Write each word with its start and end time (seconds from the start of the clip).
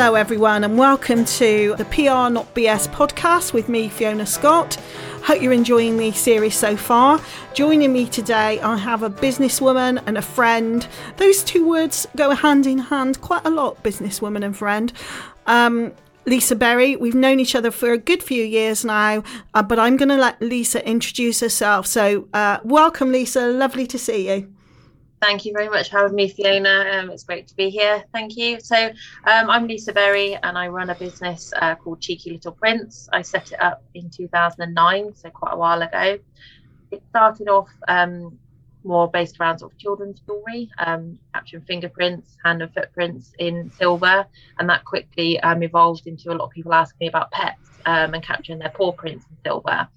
Hello, 0.00 0.14
everyone, 0.14 0.62
and 0.62 0.78
welcome 0.78 1.24
to 1.24 1.74
the 1.76 1.84
PR 1.86 2.32
Not 2.32 2.54
BS 2.54 2.86
podcast 2.94 3.52
with 3.52 3.68
me, 3.68 3.88
Fiona 3.88 4.26
Scott. 4.26 4.76
Hope 5.24 5.42
you're 5.42 5.52
enjoying 5.52 5.96
the 5.96 6.12
series 6.12 6.54
so 6.54 6.76
far. 6.76 7.20
Joining 7.52 7.92
me 7.92 8.06
today, 8.06 8.60
I 8.60 8.76
have 8.76 9.02
a 9.02 9.10
businesswoman 9.10 10.00
and 10.06 10.16
a 10.16 10.22
friend. 10.22 10.86
Those 11.16 11.42
two 11.42 11.68
words 11.68 12.06
go 12.14 12.30
hand 12.30 12.64
in 12.68 12.78
hand 12.78 13.20
quite 13.22 13.44
a 13.44 13.50
lot, 13.50 13.82
businesswoman 13.82 14.44
and 14.44 14.56
friend. 14.56 14.92
Um, 15.48 15.92
Lisa 16.26 16.54
Berry. 16.54 16.94
We've 16.94 17.16
known 17.16 17.40
each 17.40 17.56
other 17.56 17.72
for 17.72 17.90
a 17.90 17.98
good 17.98 18.22
few 18.22 18.44
years 18.44 18.84
now, 18.84 19.24
uh, 19.52 19.64
but 19.64 19.80
I'm 19.80 19.96
going 19.96 20.10
to 20.10 20.16
let 20.16 20.40
Lisa 20.40 20.88
introduce 20.88 21.40
herself. 21.40 21.88
So, 21.88 22.28
uh, 22.32 22.58
welcome, 22.62 23.10
Lisa. 23.10 23.48
Lovely 23.48 23.88
to 23.88 23.98
see 23.98 24.32
you. 24.32 24.48
Thank 25.20 25.44
you 25.44 25.52
very 25.52 25.68
much 25.68 25.90
for 25.90 25.98
having 25.98 26.14
me, 26.14 26.28
Fiona. 26.28 26.90
Um, 26.92 27.10
it's 27.10 27.24
great 27.24 27.48
to 27.48 27.56
be 27.56 27.70
here. 27.70 28.04
Thank 28.12 28.36
you. 28.36 28.60
So, 28.60 28.76
um, 29.24 29.50
I'm 29.50 29.66
Lisa 29.66 29.92
Berry 29.92 30.36
and 30.36 30.56
I 30.56 30.68
run 30.68 30.90
a 30.90 30.94
business 30.94 31.52
uh, 31.60 31.74
called 31.74 32.00
Cheeky 32.00 32.30
Little 32.30 32.52
Prints. 32.52 33.08
I 33.12 33.22
set 33.22 33.50
it 33.50 33.60
up 33.60 33.82
in 33.94 34.10
2009, 34.10 35.14
so 35.16 35.30
quite 35.30 35.54
a 35.54 35.56
while 35.56 35.82
ago. 35.82 36.18
It 36.92 37.02
started 37.10 37.48
off 37.48 37.68
um, 37.88 38.38
more 38.84 39.10
based 39.10 39.40
around 39.40 39.58
sort 39.58 39.72
of 39.72 39.78
children's 39.78 40.20
jewellery, 40.20 40.70
um, 40.78 41.18
capturing 41.34 41.64
fingerprints, 41.64 42.36
hand 42.44 42.62
and 42.62 42.72
footprints 42.72 43.32
in 43.40 43.72
silver, 43.72 44.24
and 44.58 44.70
that 44.70 44.84
quickly 44.84 45.40
um, 45.40 45.64
evolved 45.64 46.06
into 46.06 46.30
a 46.30 46.34
lot 46.34 46.46
of 46.46 46.50
people 46.50 46.72
asking 46.72 46.98
me 47.00 47.08
about 47.08 47.32
pets 47.32 47.68
um, 47.86 48.14
and 48.14 48.22
capturing 48.22 48.60
their 48.60 48.70
paw 48.70 48.92
prints 48.92 49.26
in 49.28 49.36
silver. 49.44 49.88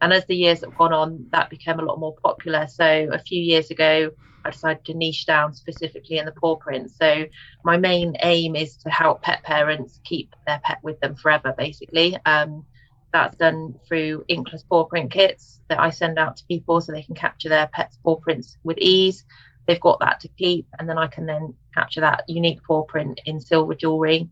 And 0.00 0.12
as 0.12 0.24
the 0.26 0.36
years 0.36 0.60
have 0.60 0.76
gone 0.76 0.92
on, 0.92 1.26
that 1.32 1.50
became 1.50 1.80
a 1.80 1.84
lot 1.84 1.98
more 1.98 2.14
popular. 2.22 2.68
So 2.68 3.08
a 3.12 3.18
few 3.18 3.42
years 3.42 3.72
ago, 3.72 4.12
I 4.48 4.50
decided 4.50 4.84
to 4.86 4.94
niche 4.94 5.26
down 5.26 5.52
specifically 5.52 6.18
in 6.18 6.24
the 6.24 6.32
paw 6.32 6.56
prints. 6.56 6.96
So 6.96 7.26
my 7.64 7.76
main 7.76 8.16
aim 8.22 8.56
is 8.56 8.76
to 8.78 8.90
help 8.90 9.22
pet 9.22 9.42
parents 9.42 10.00
keep 10.04 10.34
their 10.46 10.60
pet 10.64 10.78
with 10.82 10.98
them 11.00 11.16
forever, 11.16 11.54
basically. 11.56 12.16
Um, 12.24 12.64
that's 13.12 13.36
done 13.36 13.74
through 13.86 14.24
inkless 14.28 14.64
paw 14.64 14.84
print 14.84 15.10
kits 15.10 15.60
that 15.68 15.80
I 15.80 15.90
send 15.90 16.18
out 16.18 16.36
to 16.38 16.44
people 16.46 16.80
so 16.80 16.92
they 16.92 17.02
can 17.02 17.14
capture 17.14 17.48
their 17.48 17.66
pet's 17.68 17.98
paw 18.02 18.16
prints 18.16 18.56
with 18.64 18.78
ease. 18.78 19.24
They've 19.66 19.80
got 19.80 20.00
that 20.00 20.20
to 20.20 20.28
keep, 20.28 20.66
and 20.78 20.88
then 20.88 20.98
I 20.98 21.08
can 21.08 21.26
then 21.26 21.54
capture 21.74 22.00
that 22.00 22.24
unique 22.26 22.62
paw 22.62 22.82
print 22.84 23.20
in 23.26 23.40
silver 23.40 23.74
jewelry. 23.74 24.30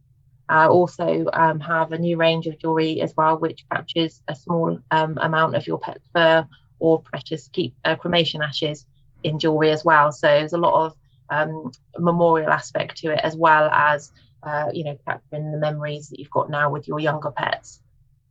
I 0.49 0.67
also 0.67 1.27
um, 1.33 1.61
have 1.61 1.93
a 1.93 1.99
new 1.99 2.17
range 2.17 2.47
of 2.47 2.59
jewelry 2.59 3.03
as 3.03 3.13
well, 3.17 3.39
which 3.39 3.67
captures 3.71 4.23
a 4.29 4.35
small 4.35 4.79
um, 4.91 5.19
amount 5.21 5.57
of 5.57 5.67
your 5.67 5.79
pet's 5.79 6.09
fur 6.15 6.47
or 6.79 7.03
precious 7.03 7.49
keep 7.49 7.75
uh, 7.85 7.97
cremation 7.97 8.41
ashes 8.43 8.87
in 9.23 9.39
jewelry 9.39 9.71
as 9.71 9.85
well. 9.85 10.13
So 10.13 10.27
there's 10.27 10.53
a 10.53 10.59
lot 10.59 10.87
of 10.87 10.95
um, 11.31 11.73
memorial 11.99 12.51
aspect 12.51 12.99
to 12.99 13.13
it, 13.13 13.21
as 13.23 13.37
well 13.37 13.69
as 13.71 14.13
uh, 14.43 14.67
you 14.73 14.85
know 14.85 14.99
capturing 15.07 15.53
the 15.53 15.59
memories 15.59 16.09
that 16.09 16.19
you've 16.19 16.31
got 16.31 16.51
now 16.51 16.71
with 16.71 16.87
your 16.87 17.01
younger 17.01 17.31
pets. 17.31 17.81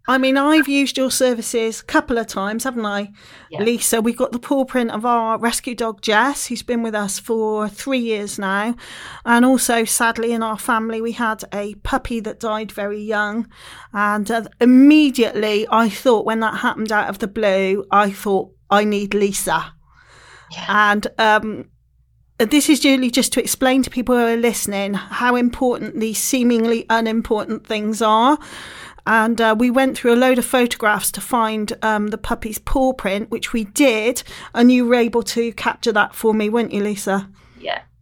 I 0.07 0.19
mean, 0.19 0.37
I've 0.37 0.67
used 0.67 0.97
your 0.97 1.09
services 1.09 1.81
a 1.81 1.83
couple 1.83 2.19
of 2.19 2.27
times, 2.27 2.63
haven't 2.63 2.85
I, 2.85 3.11
yeah. 3.49 3.63
Lisa? 3.63 4.01
We've 4.01 4.15
got 4.15 4.31
the 4.31 4.39
paw 4.39 4.63
print 4.63 4.91
of 4.91 5.03
our 5.03 5.39
rescue 5.39 5.73
dog 5.73 6.01
Jess, 6.01 6.45
who's 6.45 6.61
been 6.61 6.83
with 6.83 6.93
us 6.93 7.17
for 7.17 7.67
three 7.67 7.99
years 7.99 8.37
now. 8.37 8.75
And 9.25 9.43
also, 9.43 9.83
sadly, 9.83 10.31
in 10.31 10.43
our 10.43 10.59
family, 10.59 11.01
we 11.01 11.13
had 11.13 11.43
a 11.51 11.73
puppy 11.75 12.19
that 12.19 12.39
died 12.39 12.71
very 12.71 13.01
young. 13.01 13.47
And 13.93 14.29
uh, 14.29 14.43
immediately, 14.61 15.65
I 15.71 15.89
thought, 15.89 16.25
when 16.25 16.39
that 16.41 16.59
happened 16.59 16.91
out 16.91 17.09
of 17.09 17.17
the 17.17 17.27
blue, 17.27 17.85
I 17.89 18.11
thought, 18.11 18.51
I 18.69 18.83
need 18.83 19.15
Lisa. 19.15 19.74
Yeah. 20.51 20.91
And 20.91 21.07
um, 21.17 21.69
this 22.37 22.69
is 22.69 22.83
really 22.83 23.09
just 23.09 23.33
to 23.33 23.39
explain 23.39 23.83
to 23.83 23.89
people 23.89 24.15
who 24.15 24.25
are 24.25 24.37
listening 24.37 24.93
how 24.93 25.35
important 25.35 25.99
these 25.99 26.17
seemingly 26.17 26.85
unimportant 26.89 27.65
things 27.65 28.01
are. 28.01 28.37
And 29.07 29.39
uh, 29.39 29.55
we 29.57 29.69
went 29.69 29.97
through 29.97 30.13
a 30.13 30.17
load 30.17 30.39
of 30.39 30.45
photographs 30.45 31.11
to 31.11 31.21
find 31.21 31.71
um, 31.83 32.07
the 32.07 32.17
puppy's 32.17 32.57
paw 32.57 32.91
print, 32.93 33.29
which 33.29 33.53
we 33.53 33.65
did. 33.65 34.23
And 34.53 34.71
you 34.71 34.87
were 34.87 34.95
able 34.95 35.23
to 35.23 35.53
capture 35.53 35.91
that 35.91 36.15
for 36.15 36.33
me, 36.33 36.49
weren't 36.49 36.73
you, 36.73 36.83
Lisa? 36.83 37.29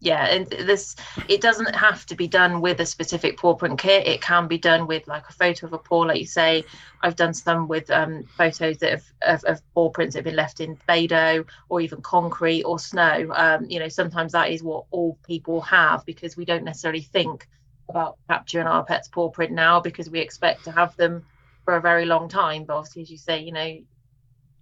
Yeah, 0.03 0.25
and 0.25 0.47
this 0.47 0.97
it 1.29 1.39
doesn't 1.39 1.73
have 1.75 2.05
to 2.07 2.15
be 2.15 2.27
done 2.27 2.59
with 2.59 2.81
a 2.81 2.85
specific 2.85 3.37
paw 3.37 3.55
print 3.55 3.79
kit. 3.79 4.05
It 4.05 4.21
can 4.21 4.49
be 4.49 4.57
done 4.57 4.85
with 4.85 5.07
like 5.07 5.29
a 5.29 5.31
photo 5.31 5.65
of 5.65 5.71
a 5.71 5.77
paw 5.77 5.99
like 5.99 6.19
you 6.19 6.25
say. 6.25 6.65
I've 7.01 7.15
done 7.15 7.33
some 7.33 7.69
with 7.69 7.89
um, 7.89 8.23
photos 8.37 8.79
that 8.79 8.91
have 8.91 9.03
of, 9.25 9.43
of, 9.45 9.61
paw 9.73 9.89
prints 9.89 10.13
that 10.13 10.19
have 10.19 10.25
been 10.25 10.35
left 10.35 10.59
in 10.59 10.75
Play-Doh 10.75 11.45
or 11.69 11.79
even 11.79 12.01
concrete 12.01 12.63
or 12.63 12.79
snow. 12.79 13.31
Um, 13.33 13.65
you 13.69 13.79
know 13.79 13.87
sometimes 13.87 14.33
that 14.33 14.51
is 14.51 14.61
what 14.61 14.83
all 14.91 15.17
people 15.25 15.61
have 15.61 16.05
because 16.05 16.35
we 16.35 16.43
don't 16.43 16.65
necessarily 16.65 17.01
think 17.01 17.47
about 17.87 18.17
capturing 18.27 18.67
our 18.67 18.83
pet's 18.83 19.07
paw 19.07 19.29
print 19.29 19.53
now 19.53 19.79
because 19.79 20.09
we 20.09 20.19
expect 20.19 20.65
to 20.65 20.71
have 20.73 20.97
them 20.97 21.23
for 21.63 21.77
a 21.77 21.81
very 21.81 22.03
long 22.03 22.27
time. 22.27 22.65
But 22.65 22.75
obviously 22.75 23.03
as 23.03 23.09
you 23.11 23.17
say 23.17 23.39
you 23.41 23.53
know 23.53 23.77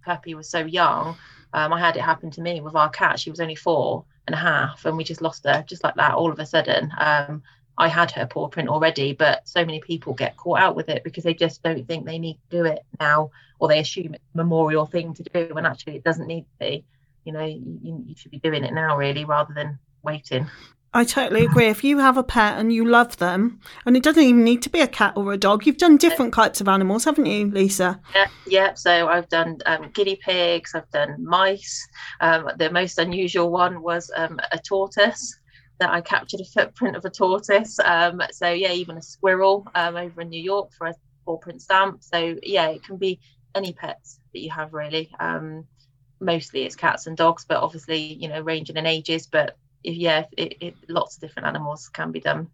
puppy 0.04 0.36
was 0.36 0.48
so 0.48 0.60
young 0.60 1.16
um, 1.52 1.72
i 1.72 1.78
had 1.78 1.96
it 1.96 2.02
happen 2.02 2.30
to 2.30 2.40
me 2.40 2.60
with 2.60 2.74
our 2.74 2.90
cat. 2.90 3.18
She 3.18 3.30
was 3.30 3.40
only 3.40 3.54
four 3.54 4.04
and 4.26 4.34
a 4.34 4.38
half 4.38 4.84
and 4.84 4.96
we 4.96 5.04
just 5.04 5.22
lost 5.22 5.44
her 5.44 5.64
just 5.66 5.84
like 5.84 5.94
that 5.96 6.14
all 6.14 6.30
of 6.30 6.38
a 6.38 6.46
sudden. 6.46 6.92
Um, 6.98 7.42
i 7.78 7.88
had 7.88 8.10
her 8.10 8.26
paw 8.26 8.48
print 8.48 8.68
already 8.68 9.14
but 9.14 9.48
so 9.48 9.64
many 9.64 9.80
people 9.80 10.12
get 10.12 10.36
caught 10.36 10.60
out 10.60 10.76
with 10.76 10.90
it 10.90 11.02
because 11.04 11.24
they 11.24 11.32
just 11.32 11.62
don't 11.62 11.86
think 11.88 12.04
they 12.04 12.18
need 12.18 12.34
to 12.34 12.58
do 12.58 12.64
it 12.66 12.80
now 13.00 13.30
or 13.58 13.66
they 13.66 13.78
assume 13.78 14.12
it's 14.12 14.24
a 14.34 14.36
memorial 14.36 14.84
thing 14.84 15.14
to 15.14 15.22
do 15.22 15.48
when 15.52 15.64
actually 15.64 15.96
it 15.96 16.04
doesn't 16.04 16.26
need 16.26 16.42
to 16.42 16.58
be. 16.60 16.84
You 17.24 17.32
know 17.32 17.44
you, 17.44 18.04
you 18.06 18.14
should 18.16 18.30
be 18.30 18.40
doing 18.40 18.64
it 18.64 18.74
now 18.74 18.96
really 18.96 19.24
rather 19.24 19.54
than 19.54 19.78
waiting 20.02 20.50
I 20.94 21.04
totally 21.04 21.46
agree. 21.46 21.66
If 21.66 21.84
you 21.84 21.98
have 21.98 22.18
a 22.18 22.22
pet 22.22 22.58
and 22.58 22.70
you 22.70 22.84
love 22.84 23.16
them, 23.16 23.60
and 23.86 23.96
it 23.96 24.02
doesn't 24.02 24.22
even 24.22 24.44
need 24.44 24.60
to 24.62 24.70
be 24.70 24.80
a 24.80 24.86
cat 24.86 25.14
or 25.16 25.32
a 25.32 25.38
dog, 25.38 25.66
you've 25.66 25.78
done 25.78 25.96
different 25.96 26.34
types 26.34 26.60
of 26.60 26.68
animals, 26.68 27.04
haven't 27.04 27.24
you, 27.24 27.46
Lisa? 27.46 27.98
Yeah, 28.14 28.26
yeah. 28.46 28.74
So 28.74 29.08
I've 29.08 29.28
done 29.30 29.58
um, 29.64 29.90
guinea 29.94 30.16
pigs, 30.16 30.74
I've 30.74 30.90
done 30.90 31.24
mice. 31.24 31.88
Um, 32.20 32.50
the 32.58 32.70
most 32.70 32.98
unusual 32.98 33.50
one 33.50 33.80
was 33.80 34.10
um, 34.14 34.38
a 34.52 34.58
tortoise 34.58 35.38
that 35.78 35.90
I 35.90 36.02
captured 36.02 36.40
a 36.40 36.44
footprint 36.44 36.94
of 36.94 37.04
a 37.06 37.10
tortoise. 37.10 37.78
Um, 37.80 38.20
so 38.30 38.50
yeah, 38.50 38.72
even 38.72 38.98
a 38.98 39.02
squirrel 39.02 39.66
um, 39.74 39.96
over 39.96 40.20
in 40.20 40.28
New 40.28 40.42
York 40.42 40.72
for 40.76 40.88
a 40.88 40.94
paw 41.24 41.38
print 41.38 41.62
stamp. 41.62 42.02
So 42.02 42.36
yeah, 42.42 42.68
it 42.68 42.84
can 42.84 42.98
be 42.98 43.18
any 43.54 43.72
pets 43.72 44.20
that 44.34 44.40
you 44.40 44.50
have 44.50 44.74
really. 44.74 45.10
Um, 45.18 45.64
mostly 46.20 46.64
it's 46.64 46.76
cats 46.76 47.06
and 47.06 47.16
dogs, 47.16 47.46
but 47.48 47.56
obviously 47.56 47.98
you 47.98 48.28
know 48.28 48.42
ranging 48.42 48.76
in 48.76 48.86
ages, 48.86 49.26
but 49.26 49.56
yeah, 49.84 50.24
it, 50.36 50.74
lots 50.88 51.16
of 51.16 51.20
different 51.20 51.48
animals 51.48 51.88
can 51.88 52.12
be 52.12 52.20
done. 52.20 52.48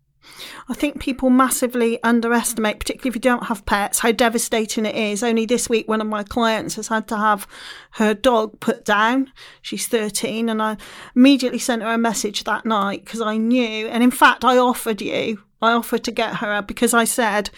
I 0.69 0.75
think 0.75 1.01
people 1.01 1.31
massively 1.31 2.03
underestimate, 2.03 2.81
particularly 2.81 3.11
if 3.11 3.15
you 3.15 3.21
don't 3.21 3.47
have 3.47 3.65
pets, 3.65 4.01
how 4.01 4.13
devastating 4.13 4.85
it 4.85 4.95
is. 4.95 5.23
Only 5.23 5.47
this 5.47 5.69
week, 5.69 5.89
one 5.89 6.01
of 6.01 6.07
my 6.07 6.23
clients 6.23 6.75
has 6.75 6.89
had 6.89 7.09
to 7.09 7.17
have 7.17 7.47
her 7.93 8.15
dog 8.15 8.61
put 8.61 8.85
down. 8.85 9.33
She's 9.63 9.87
13, 9.87 10.49
and 10.49 10.61
I 10.61 10.77
immediately 11.15 11.59
sent 11.59 11.83
her 11.83 11.93
a 11.93 11.99
message 11.99 12.45
that 12.45 12.67
night 12.67 13.05
because 13.05 13.21
I 13.21 13.37
knew. 13.37 13.87
And 13.89 14.03
in 14.03 14.11
fact, 14.11 14.45
I 14.45 14.59
offered 14.59 15.01
you, 15.01 15.43
I 15.63 15.73
offered 15.73 16.05
to 16.05 16.13
get 16.13 16.37
her 16.37 16.63
because 16.63 16.95
I 16.95 17.05
said, 17.05 17.51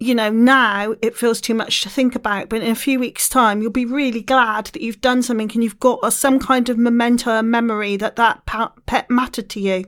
you 0.00 0.14
know, 0.14 0.30
now 0.30 0.94
it 1.02 1.16
feels 1.16 1.40
too 1.40 1.54
much 1.54 1.82
to 1.82 1.90
think 1.90 2.14
about, 2.14 2.48
but 2.48 2.62
in 2.62 2.70
a 2.70 2.76
few 2.76 3.00
weeks' 3.00 3.28
time, 3.28 3.60
you'll 3.60 3.72
be 3.72 3.84
really 3.84 4.22
glad 4.22 4.66
that 4.66 4.82
you've 4.82 5.00
done 5.00 5.22
something 5.22 5.50
and 5.52 5.64
you've 5.64 5.80
got 5.80 6.12
some 6.12 6.38
kind 6.38 6.68
of 6.68 6.78
memento 6.78 7.30
and 7.30 7.50
memory 7.50 7.96
that 7.96 8.16
that 8.16 8.46
pet 8.46 9.10
mattered 9.10 9.50
to 9.50 9.60
you. 9.60 9.84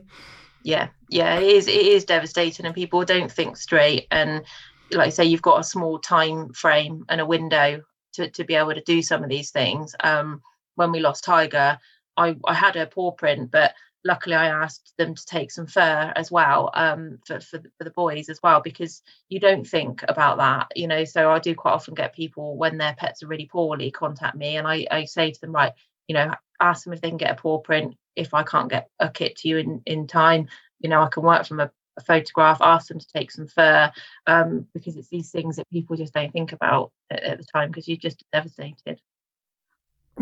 Yeah, 0.63 0.89
yeah, 1.09 1.39
it 1.39 1.47
is. 1.47 1.67
It 1.67 1.85
is 1.85 2.05
devastating, 2.05 2.65
and 2.65 2.75
people 2.75 3.05
don't 3.05 3.31
think 3.31 3.55
straight. 3.55 4.07
And 4.11 4.43
like 4.91 5.07
I 5.07 5.09
say, 5.09 5.25
you've 5.25 5.41
got 5.41 5.59
a 5.59 5.63
small 5.63 5.97
time 5.99 6.51
frame 6.53 7.05
and 7.07 7.21
a 7.21 7.25
window 7.25 7.81
to 8.13 8.29
to 8.29 8.43
be 8.43 8.55
able 8.55 8.73
to 8.73 8.81
do 8.81 9.01
some 9.01 9.23
of 9.23 9.29
these 9.29 9.51
things. 9.51 9.95
Um, 10.03 10.41
when 10.75 10.91
we 10.91 10.99
lost 10.99 11.23
Tiger, 11.23 11.79
I 12.17 12.35
I 12.45 12.53
had 12.53 12.75
a 12.75 12.85
paw 12.85 13.11
print, 13.11 13.49
but 13.49 13.73
luckily 14.03 14.35
I 14.35 14.47
asked 14.47 14.93
them 14.97 15.15
to 15.15 15.25
take 15.25 15.51
some 15.51 15.67
fur 15.67 16.11
as 16.15 16.31
well 16.31 16.71
um, 16.73 17.19
for, 17.25 17.39
for, 17.39 17.59
for 17.77 17.83
the 17.83 17.91
boys 17.91 18.29
as 18.29 18.39
well 18.41 18.61
because 18.61 19.01
you 19.29 19.39
don't 19.39 19.67
think 19.67 20.03
about 20.07 20.37
that 20.37 20.71
you 20.75 20.87
know? 20.87 21.05
So 21.05 21.31
I 21.31 21.39
do 21.39 21.55
quite 21.55 21.73
often 21.73 21.93
get 21.93 22.15
people 22.15 22.57
when 22.57 22.77
their 22.77 22.95
pets 22.97 23.23
are 23.23 23.27
really 23.27 23.47
poorly 23.47 23.91
contact 23.91 24.35
me 24.35 24.57
and 24.57 24.67
I, 24.67 24.87
I 24.89 25.05
say 25.05 25.31
to 25.31 25.41
them 25.41 25.51
right 25.51 25.73
you 26.07 26.15
know 26.15 26.33
ask 26.59 26.83
them 26.83 26.93
if 26.93 27.01
they 27.01 27.09
can 27.09 27.17
get 27.17 27.31
a 27.31 27.35
paw 27.35 27.59
print. 27.59 27.95
If 28.15 28.33
I 28.33 28.43
can't 28.43 28.69
get 28.69 28.89
a 28.99 29.09
kit 29.09 29.37
to 29.37 29.47
you 29.47 29.57
in 29.57 29.81
in 29.85 30.07
time 30.07 30.47
you 30.79 30.89
know 30.89 31.01
I 31.01 31.09
can 31.09 31.23
work 31.23 31.45
from 31.45 31.59
a, 31.59 31.71
a 31.97 32.01
photograph 32.01 32.61
ask 32.61 32.87
them 32.87 32.99
to 32.99 33.07
take 33.15 33.31
some 33.31 33.47
fur 33.47 33.91
um, 34.27 34.67
because 34.73 34.97
it's 34.97 35.09
these 35.09 35.31
things 35.31 35.55
that 35.55 35.69
people 35.69 35.95
just 35.95 36.13
don't 36.13 36.33
think 36.33 36.51
about 36.51 36.91
at, 37.09 37.23
at 37.23 37.37
the 37.37 37.45
time 37.45 37.69
because 37.69 37.87
you're 37.87 37.97
just 37.97 38.23
devastated 38.33 38.99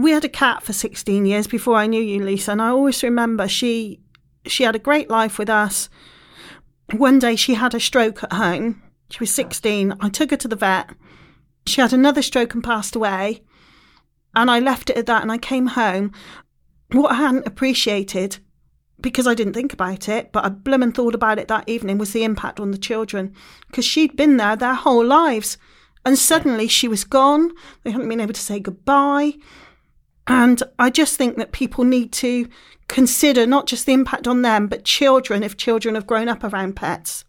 we 0.01 0.11
had 0.11 0.25
a 0.25 0.29
cat 0.29 0.63
for 0.63 0.73
16 0.73 1.25
years 1.25 1.47
before 1.47 1.75
I 1.75 1.87
knew 1.87 2.01
you, 2.01 2.23
Lisa, 2.23 2.51
and 2.51 2.61
I 2.61 2.69
always 2.69 3.03
remember 3.03 3.47
she 3.47 3.99
she 4.45 4.63
had 4.63 4.75
a 4.75 4.79
great 4.79 5.09
life 5.09 5.37
with 5.37 5.49
us. 5.49 5.89
One 6.91 7.19
day 7.19 7.35
she 7.35 7.55
had 7.55 7.75
a 7.75 7.79
stroke 7.79 8.23
at 8.23 8.33
home. 8.33 8.81
She 9.11 9.19
was 9.19 9.33
16. 9.33 9.95
I 9.99 10.09
took 10.09 10.31
her 10.31 10.37
to 10.37 10.47
the 10.47 10.55
vet. 10.55 10.91
She 11.65 11.81
had 11.81 11.93
another 11.93 12.21
stroke 12.21 12.53
and 12.53 12.63
passed 12.63 12.95
away. 12.95 13.41
And 14.35 14.49
I 14.49 14.59
left 14.59 14.89
it 14.89 14.97
at 14.97 15.05
that 15.07 15.21
and 15.21 15.31
I 15.31 15.37
came 15.37 15.67
home. 15.67 16.13
What 16.91 17.11
I 17.11 17.15
hadn't 17.15 17.47
appreciated 17.47 18.39
because 19.01 19.27
I 19.27 19.33
didn't 19.33 19.53
think 19.53 19.73
about 19.73 20.09
it, 20.09 20.31
but 20.31 20.45
I 20.45 20.49
bloomin' 20.49 20.91
thought 20.91 21.15
about 21.15 21.39
it 21.39 21.47
that 21.47 21.69
evening 21.69 21.97
was 21.97 22.11
the 22.11 22.23
impact 22.23 22.59
on 22.59 22.71
the 22.71 22.77
children 22.77 23.33
because 23.67 23.85
she'd 23.85 24.15
been 24.15 24.37
there 24.37 24.55
their 24.55 24.73
whole 24.73 25.05
lives. 25.05 25.57
And 26.05 26.17
suddenly 26.17 26.67
she 26.67 26.87
was 26.87 27.03
gone. 27.03 27.51
They 27.83 27.91
hadn't 27.91 28.09
been 28.09 28.21
able 28.21 28.33
to 28.33 28.41
say 28.41 28.59
goodbye. 28.59 29.33
And 30.29 30.61
I 30.77 30.91
just 30.91 31.17
think 31.17 31.37
that 31.37 31.51
people 31.51 31.83
need 31.83 32.11
to 32.13 32.47
consider 32.87 33.45
not 33.45 33.65
just 33.65 33.85
the 33.85 33.93
impact 33.93 34.27
on 34.27 34.43
them, 34.43 34.67
but 34.67 34.85
children 34.85 35.43
if 35.43 35.57
children 35.57 35.95
have 35.95 36.07
grown 36.07 36.29
up 36.29 36.43
around 36.43 36.75
pets. 36.75 37.25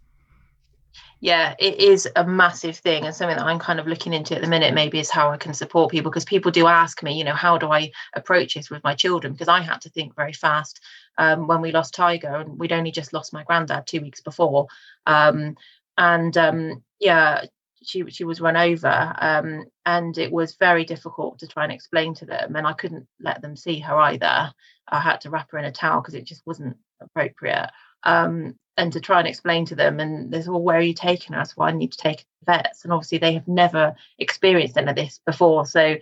Yeah, 1.23 1.55
it 1.58 1.79
is 1.79 2.08
a 2.17 2.26
massive 2.26 2.79
thing 2.79 3.05
and 3.05 3.14
something 3.14 3.37
that 3.37 3.44
I'm 3.44 3.58
kind 3.58 3.79
of 3.79 3.87
looking 3.87 4.14
into 4.14 4.35
at 4.35 4.41
the 4.41 4.49
minute, 4.49 4.73
maybe 4.73 4.99
is 4.99 5.11
how 5.11 5.31
I 5.31 5.37
can 5.37 5.52
support 5.52 5.91
people 5.91 6.11
because 6.11 6.25
people 6.25 6.50
do 6.50 6.67
ask 6.67 7.02
me, 7.02 7.17
you 7.17 7.25
know, 7.25 7.35
how 7.35 7.58
do 7.58 7.70
I 7.70 7.91
approach 8.14 8.55
this 8.55 8.70
with 8.70 8.82
my 8.85 8.94
children? 8.94 9.35
Because 9.35 9.49
I 9.49 9.61
had 9.61 9.82
to 9.82 9.91
think 9.91 10.17
very 10.17 10.32
fast 10.32 10.81
um, 11.19 11.47
when 11.47 11.61
we 11.61 11.73
lost 11.73 11.94
Tiger 11.94 12.37
and 12.37 12.58
we'd 12.58 12.73
only 12.73 12.91
just 12.91 13.12
lost 13.12 13.35
my 13.35 13.44
granddad 13.44 13.87
two 13.87 14.00
weeks 14.00 14.23
before. 14.23 14.67
Um, 15.06 15.56
and 15.99 16.37
um, 16.38 16.82
yeah, 17.00 17.44
she 17.82 18.05
she 18.11 18.25
was 18.25 18.41
run 18.41 18.56
over 18.56 19.15
um, 19.19 19.65
and 19.87 20.19
it 20.19 20.31
was 20.31 20.56
very 20.56 20.85
difficult 20.85 21.38
to 21.38 21.47
try 21.47 21.65
and 21.65 21.73
explain 21.73 22.15
to 22.15 22.27
them 22.27 22.56
and 22.56 22.67
i 22.67 22.73
couldn't 22.73 23.06
let 23.21 23.41
them 23.43 23.56
see 23.56 23.79
her 23.81 23.97
either. 23.97 24.53
I 24.93 25.00
had 25.00 25.21
to 25.23 25.31
wrap 25.31 25.50
her 25.53 25.59
in 25.59 25.65
a 25.65 25.73
towel 25.73 26.00
because 26.00 26.15
it 26.15 26.27
just 26.27 26.43
wasn't 26.47 26.77
appropriate 27.00 27.71
um, 28.03 28.56
and 28.77 28.93
to 28.93 29.00
try 29.00 29.19
and 29.19 29.29
explain 29.29 29.67
to 29.67 29.75
them 29.75 30.00
and 30.00 30.32
there's 30.32 30.49
well 30.49 30.62
where 30.62 30.79
are 30.79 30.82
you 30.82 30.94
taking 30.94 31.35
her 31.35 31.44
well 31.56 31.69
i 31.69 31.73
need 31.73 31.93
to 31.93 31.99
take 31.99 32.25
vets? 32.44 32.85
And 32.85 32.93
obviously 32.93 33.19
they 33.19 33.35
have 33.35 33.49
never 33.49 33.94
experienced 34.19 34.76
any 34.76 34.91
of 34.91 34.97
this 34.97 35.21
before 35.25 35.67
so 35.67 35.97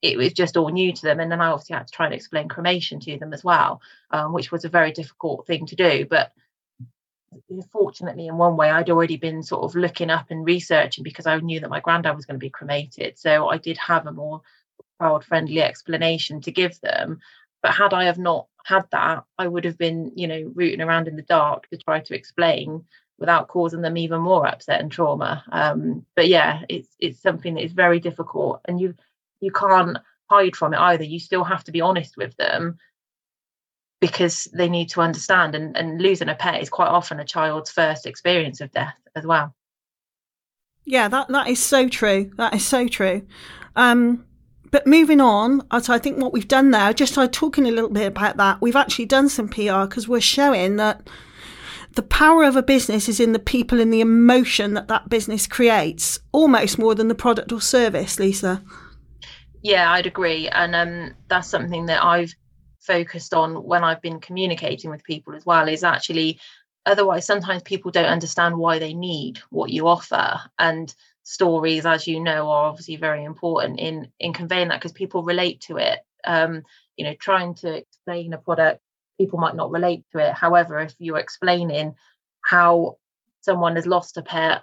it 0.00 0.16
was 0.16 0.32
just 0.32 0.56
all 0.56 0.68
new 0.68 0.92
to 0.92 1.02
them 1.02 1.20
and 1.20 1.30
then 1.30 1.40
i 1.40 1.48
obviously 1.48 1.74
had 1.74 1.86
to 1.86 1.92
try 1.92 2.06
and 2.06 2.14
explain 2.14 2.48
cremation 2.48 3.00
to 3.00 3.18
them 3.18 3.32
as 3.32 3.42
well 3.42 3.80
um, 4.12 4.32
which 4.32 4.52
was 4.52 4.64
a 4.64 4.68
very 4.68 4.92
difficult 4.92 5.46
thing 5.46 5.66
to 5.66 5.76
do 5.76 6.06
but 6.08 6.32
fortunately 7.70 8.26
in 8.26 8.36
one 8.36 8.56
way 8.56 8.70
i'd 8.70 8.90
already 8.90 9.16
been 9.16 9.42
sort 9.42 9.64
of 9.64 9.74
looking 9.74 10.10
up 10.10 10.30
and 10.30 10.46
researching 10.46 11.04
because 11.04 11.26
i 11.26 11.38
knew 11.38 11.60
that 11.60 11.70
my 11.70 11.80
granddad 11.80 12.16
was 12.16 12.26
going 12.26 12.38
to 12.38 12.44
be 12.44 12.50
cremated. 12.50 13.18
So 13.18 13.48
i 13.48 13.58
did 13.58 13.78
have 13.78 14.06
a 14.06 14.12
more 14.12 14.42
child 15.00 15.24
friendly 15.24 15.62
explanation 15.62 16.40
to 16.42 16.52
give 16.52 16.80
them. 16.80 17.20
But 17.62 17.74
had 17.74 17.92
i 17.92 18.04
have 18.04 18.18
not 18.18 18.46
had 18.64 18.84
that 18.92 19.24
i 19.38 19.46
would 19.46 19.64
have 19.64 19.78
been 19.78 20.12
you 20.14 20.26
know 20.26 20.52
rooting 20.54 20.80
around 20.80 21.08
in 21.08 21.16
the 21.16 21.22
dark 21.22 21.68
to 21.68 21.76
try 21.76 22.00
to 22.00 22.14
explain 22.14 22.84
without 23.18 23.48
causing 23.48 23.80
them 23.82 23.96
even 23.96 24.20
more 24.20 24.46
upset 24.46 24.80
and 24.80 24.92
trauma. 24.92 25.44
Um, 25.50 26.06
but 26.14 26.28
yeah 26.28 26.62
it's 26.68 26.88
it's 26.98 27.20
something 27.20 27.54
that 27.54 27.64
is 27.64 27.72
very 27.72 28.00
difficult 28.00 28.60
and 28.66 28.80
you 28.80 28.94
you 29.40 29.52
can't 29.52 29.98
hide 30.30 30.56
from 30.56 30.74
it 30.74 30.80
either. 30.80 31.04
You 31.04 31.18
still 31.20 31.44
have 31.44 31.64
to 31.64 31.72
be 31.72 31.80
honest 31.80 32.16
with 32.16 32.36
them 32.36 32.78
because 34.00 34.48
they 34.54 34.68
need 34.68 34.88
to 34.90 35.00
understand 35.00 35.54
and, 35.54 35.76
and 35.76 36.00
losing 36.00 36.28
a 36.28 36.34
pet 36.34 36.62
is 36.62 36.68
quite 36.68 36.88
often 36.88 37.18
a 37.18 37.24
child's 37.24 37.70
first 37.70 38.06
experience 38.06 38.60
of 38.60 38.70
death 38.70 38.94
as 39.16 39.26
well. 39.26 39.54
Yeah 40.84 41.08
that 41.08 41.28
that 41.28 41.48
is 41.48 41.62
so 41.62 41.88
true. 41.88 42.30
That 42.36 42.54
is 42.54 42.64
so 42.64 42.88
true. 42.88 43.26
Um 43.76 44.24
but 44.70 44.86
moving 44.86 45.20
on 45.20 45.66
so 45.80 45.94
i 45.94 45.98
think 45.98 46.18
what 46.18 46.32
we've 46.32 46.46
done 46.46 46.70
now 46.70 46.92
just 46.92 47.14
by 47.16 47.26
talking 47.26 47.66
a 47.66 47.70
little 47.70 47.88
bit 47.88 48.06
about 48.06 48.36
that 48.36 48.60
we've 48.60 48.76
actually 48.76 49.06
done 49.06 49.26
some 49.26 49.48
pr 49.48 49.80
because 49.84 50.06
we're 50.06 50.20
showing 50.20 50.76
that 50.76 51.08
the 51.94 52.02
power 52.02 52.44
of 52.44 52.54
a 52.54 52.62
business 52.62 53.08
is 53.08 53.18
in 53.18 53.32
the 53.32 53.38
people 53.38 53.80
and 53.80 53.92
the 53.92 54.00
emotion 54.00 54.74
that 54.74 54.88
that 54.88 55.08
business 55.08 55.46
creates 55.46 56.20
almost 56.32 56.78
more 56.78 56.94
than 56.94 57.08
the 57.08 57.14
product 57.14 57.50
or 57.50 57.60
service 57.60 58.18
lisa. 58.18 58.62
Yeah 59.62 59.90
i'd 59.92 60.06
agree. 60.06 60.48
And 60.48 60.74
um, 60.74 61.14
that's 61.28 61.48
something 61.48 61.86
that 61.86 62.04
i've 62.04 62.34
focused 62.88 63.34
on 63.34 63.62
when 63.62 63.84
I've 63.84 64.02
been 64.02 64.18
communicating 64.18 64.90
with 64.90 65.04
people 65.04 65.36
as 65.36 65.46
well 65.46 65.68
is 65.68 65.84
actually 65.84 66.40
otherwise 66.86 67.26
sometimes 67.26 67.62
people 67.62 67.90
don't 67.90 68.14
understand 68.16 68.56
why 68.56 68.78
they 68.78 68.94
need 68.94 69.38
what 69.50 69.70
you 69.70 69.86
offer. 69.86 70.40
And 70.58 70.92
stories 71.22 71.84
as 71.84 72.06
you 72.06 72.18
know 72.18 72.50
are 72.50 72.68
obviously 72.70 72.96
very 72.96 73.22
important 73.22 73.78
in 73.78 74.10
in 74.18 74.32
conveying 74.32 74.68
that 74.68 74.80
because 74.80 74.92
people 75.02 75.22
relate 75.22 75.60
to 75.60 75.76
it. 75.76 76.00
Um 76.24 76.62
you 76.96 77.04
know 77.04 77.14
trying 77.14 77.54
to 77.56 77.68
explain 77.76 78.32
a 78.32 78.38
product 78.38 78.80
people 79.18 79.38
might 79.38 79.56
not 79.56 79.70
relate 79.70 80.04
to 80.12 80.18
it. 80.18 80.32
However 80.32 80.80
if 80.80 80.94
you're 80.98 81.24
explaining 81.26 81.94
how 82.40 82.96
someone 83.42 83.76
has 83.76 83.86
lost 83.86 84.16
a 84.16 84.22
pet 84.22 84.62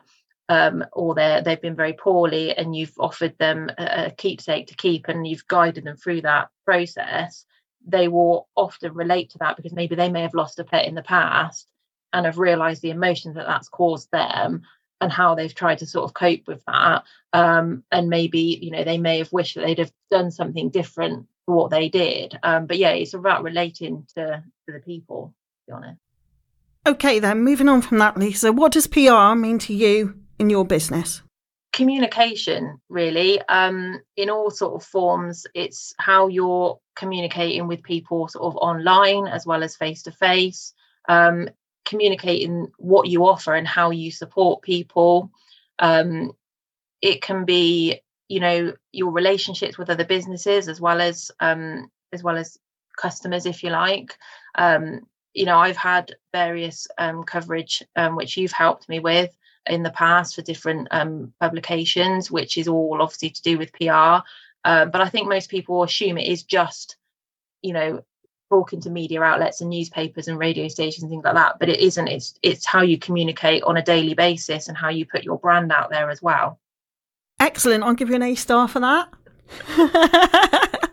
um, 0.50 0.86
or 0.94 1.16
they 1.16 1.42
they've 1.44 1.62
been 1.62 1.76
very 1.76 1.94
poorly 1.94 2.56
and 2.58 2.76
you've 2.76 2.98
offered 3.00 3.38
them 3.38 3.70
a, 3.78 4.08
a 4.08 4.12
keepsake 4.12 4.68
to 4.68 4.76
keep 4.76 5.08
and 5.08 5.28
you've 5.28 5.48
guided 5.48 5.84
them 5.84 5.98
through 5.98 6.22
that 6.22 6.50
process 6.66 7.46
they 7.86 8.08
will 8.08 8.48
often 8.56 8.94
relate 8.94 9.32
to 9.32 9.38
that 9.40 9.56
because 9.56 9.74
maybe 9.74 9.96
they 9.96 10.10
may 10.10 10.22
have 10.22 10.34
lost 10.34 10.60
a 10.60 10.64
pet 10.64 10.88
in 10.88 10.96
the 10.96 11.02
past 11.02 11.68
and 12.14 12.26
have 12.26 12.40
realized 12.40 12.82
the 12.82 12.90
emotions 12.90 13.36
that 13.36 13.46
that's 13.46 13.70
caused 13.70 14.10
them 14.12 14.64
and 15.02 15.12
how 15.12 15.36
they've 15.36 15.54
tried 15.54 15.80
to 15.80 15.86
sort 15.86 16.06
of 16.06 16.14
cope 16.14 16.48
with 16.48 16.64
that. 16.66 17.04
Um, 17.34 17.84
and 17.92 18.10
maybe 18.10 18.60
you 18.62 18.72
know 18.72 18.84
they 18.84 18.98
may 18.98 19.20
have 19.20 19.32
wished 19.32 19.56
that 19.56 19.66
they'd 19.66 19.80
have 19.80 19.92
done 20.10 20.32
something 20.32 20.70
different 20.70 21.28
for 21.46 21.56
what 21.56 21.72
they 21.72 21.90
did. 21.90 22.38
Um, 22.44 22.66
but 22.66 22.78
yeah 22.78 22.92
it's 22.92 23.14
about 23.14 23.44
relating 23.44 24.08
to 24.16 24.44
to 24.66 24.74
the 24.74 24.80
people 24.80 25.34
to 25.68 25.72
be 25.72 25.74
honest. 25.74 26.00
Okay 26.88 27.20
then 27.20 27.44
moving 27.44 27.68
on 27.68 27.82
from 27.82 27.98
that 27.98 28.18
lisa 28.18 28.54
what 28.54 28.72
does 28.72 28.88
pr 28.88 29.34
mean 29.36 29.60
to 29.60 29.74
you 29.74 30.20
in 30.40 30.50
your 30.50 30.66
business 30.66 31.22
communication 31.76 32.80
really. 32.90 33.40
Um, 33.50 34.02
in 34.16 34.30
all 34.30 34.50
sort 34.50 34.76
of 34.76 34.88
forms 34.88 35.46
it's 35.54 35.94
how 36.00 36.28
you're 36.28 36.80
communicating 36.96 37.68
with 37.68 37.84
people 37.84 38.28
sort 38.30 38.46
of 38.46 38.56
online 38.56 39.28
as 39.28 39.46
well 39.46 39.62
as 39.62 39.76
face 39.76 40.02
to 40.04 40.12
face 40.12 40.74
communicating 41.86 42.72
what 42.78 43.08
you 43.08 43.26
offer 43.26 43.54
and 43.54 43.68
how 43.68 43.92
you 43.92 44.12
support 44.12 44.64
people. 44.64 45.32
Um, 45.80 46.32
it 47.02 47.22
can 47.22 47.46
be 47.46 48.02
you 48.28 48.40
know 48.40 48.74
your 48.92 49.12
relationships 49.12 49.78
with 49.78 49.90
other 49.90 50.06
businesses 50.06 50.68
as 50.68 50.82
well 50.82 51.00
as 51.00 51.32
um, 51.40 51.92
as 52.12 52.24
well 52.24 52.38
as 52.38 52.58
customers 52.98 53.46
if 53.46 53.64
you 53.64 53.70
like. 53.70 54.18
Um, 54.56 55.02
you 55.36 55.46
know 55.46 55.60
i've 55.60 55.76
had 55.76 56.16
various 56.32 56.88
um, 56.98 57.24
coverage 57.24 57.84
um, 57.98 58.16
which 58.16 58.38
you've 58.38 58.54
helped 58.54 58.88
me 58.88 59.00
with 59.00 59.36
in 59.68 59.84
the 59.84 59.92
past 59.92 60.36
for 60.36 60.42
different 60.42 60.88
um, 60.92 61.34
publications, 61.40 62.30
which 62.32 62.58
is 62.58 62.68
all 62.68 63.02
obviously 63.02 63.30
to 63.30 63.42
do 63.42 63.58
with 63.58 63.74
PR. 63.74 64.24
Um, 64.64 64.92
but 64.92 65.02
I 65.02 65.10
think 65.10 65.28
most 65.28 65.50
people 65.50 65.84
assume 65.84 66.18
it 66.18 66.28
is 66.28 66.44
just, 66.44 66.98
you 67.62 67.74
know, 67.74 68.04
talking 68.50 68.80
to 68.82 68.90
media 68.90 69.22
outlets 69.22 69.62
and 69.62 69.70
newspapers 69.70 70.28
and 70.28 70.38
radio 70.38 70.68
stations, 70.68 71.10
things 71.10 71.24
like 71.24 71.34
that. 71.34 71.58
But 71.60 71.70
it 71.70 71.80
isn't. 71.80 72.08
It's 72.08 72.38
it's 72.42 72.66
how 72.66 72.82
you 72.82 72.98
communicate 72.98 73.64
on 73.64 73.78
a 73.78 73.84
daily 73.84 74.14
basis 74.14 74.68
and 74.68 74.78
how 74.78 74.90
you 74.90 75.06
put 75.06 75.24
your 75.24 75.40
brand 75.40 75.72
out 75.72 75.90
there 75.90 76.10
as 76.10 76.22
well. 76.22 76.60
Excellent. 77.40 77.84
I'll 77.84 77.94
give 77.94 78.10
you 78.10 78.16
an 78.16 78.24
A 78.24 78.36
star 78.36 78.68
for 78.68 78.80
that. 78.80 79.10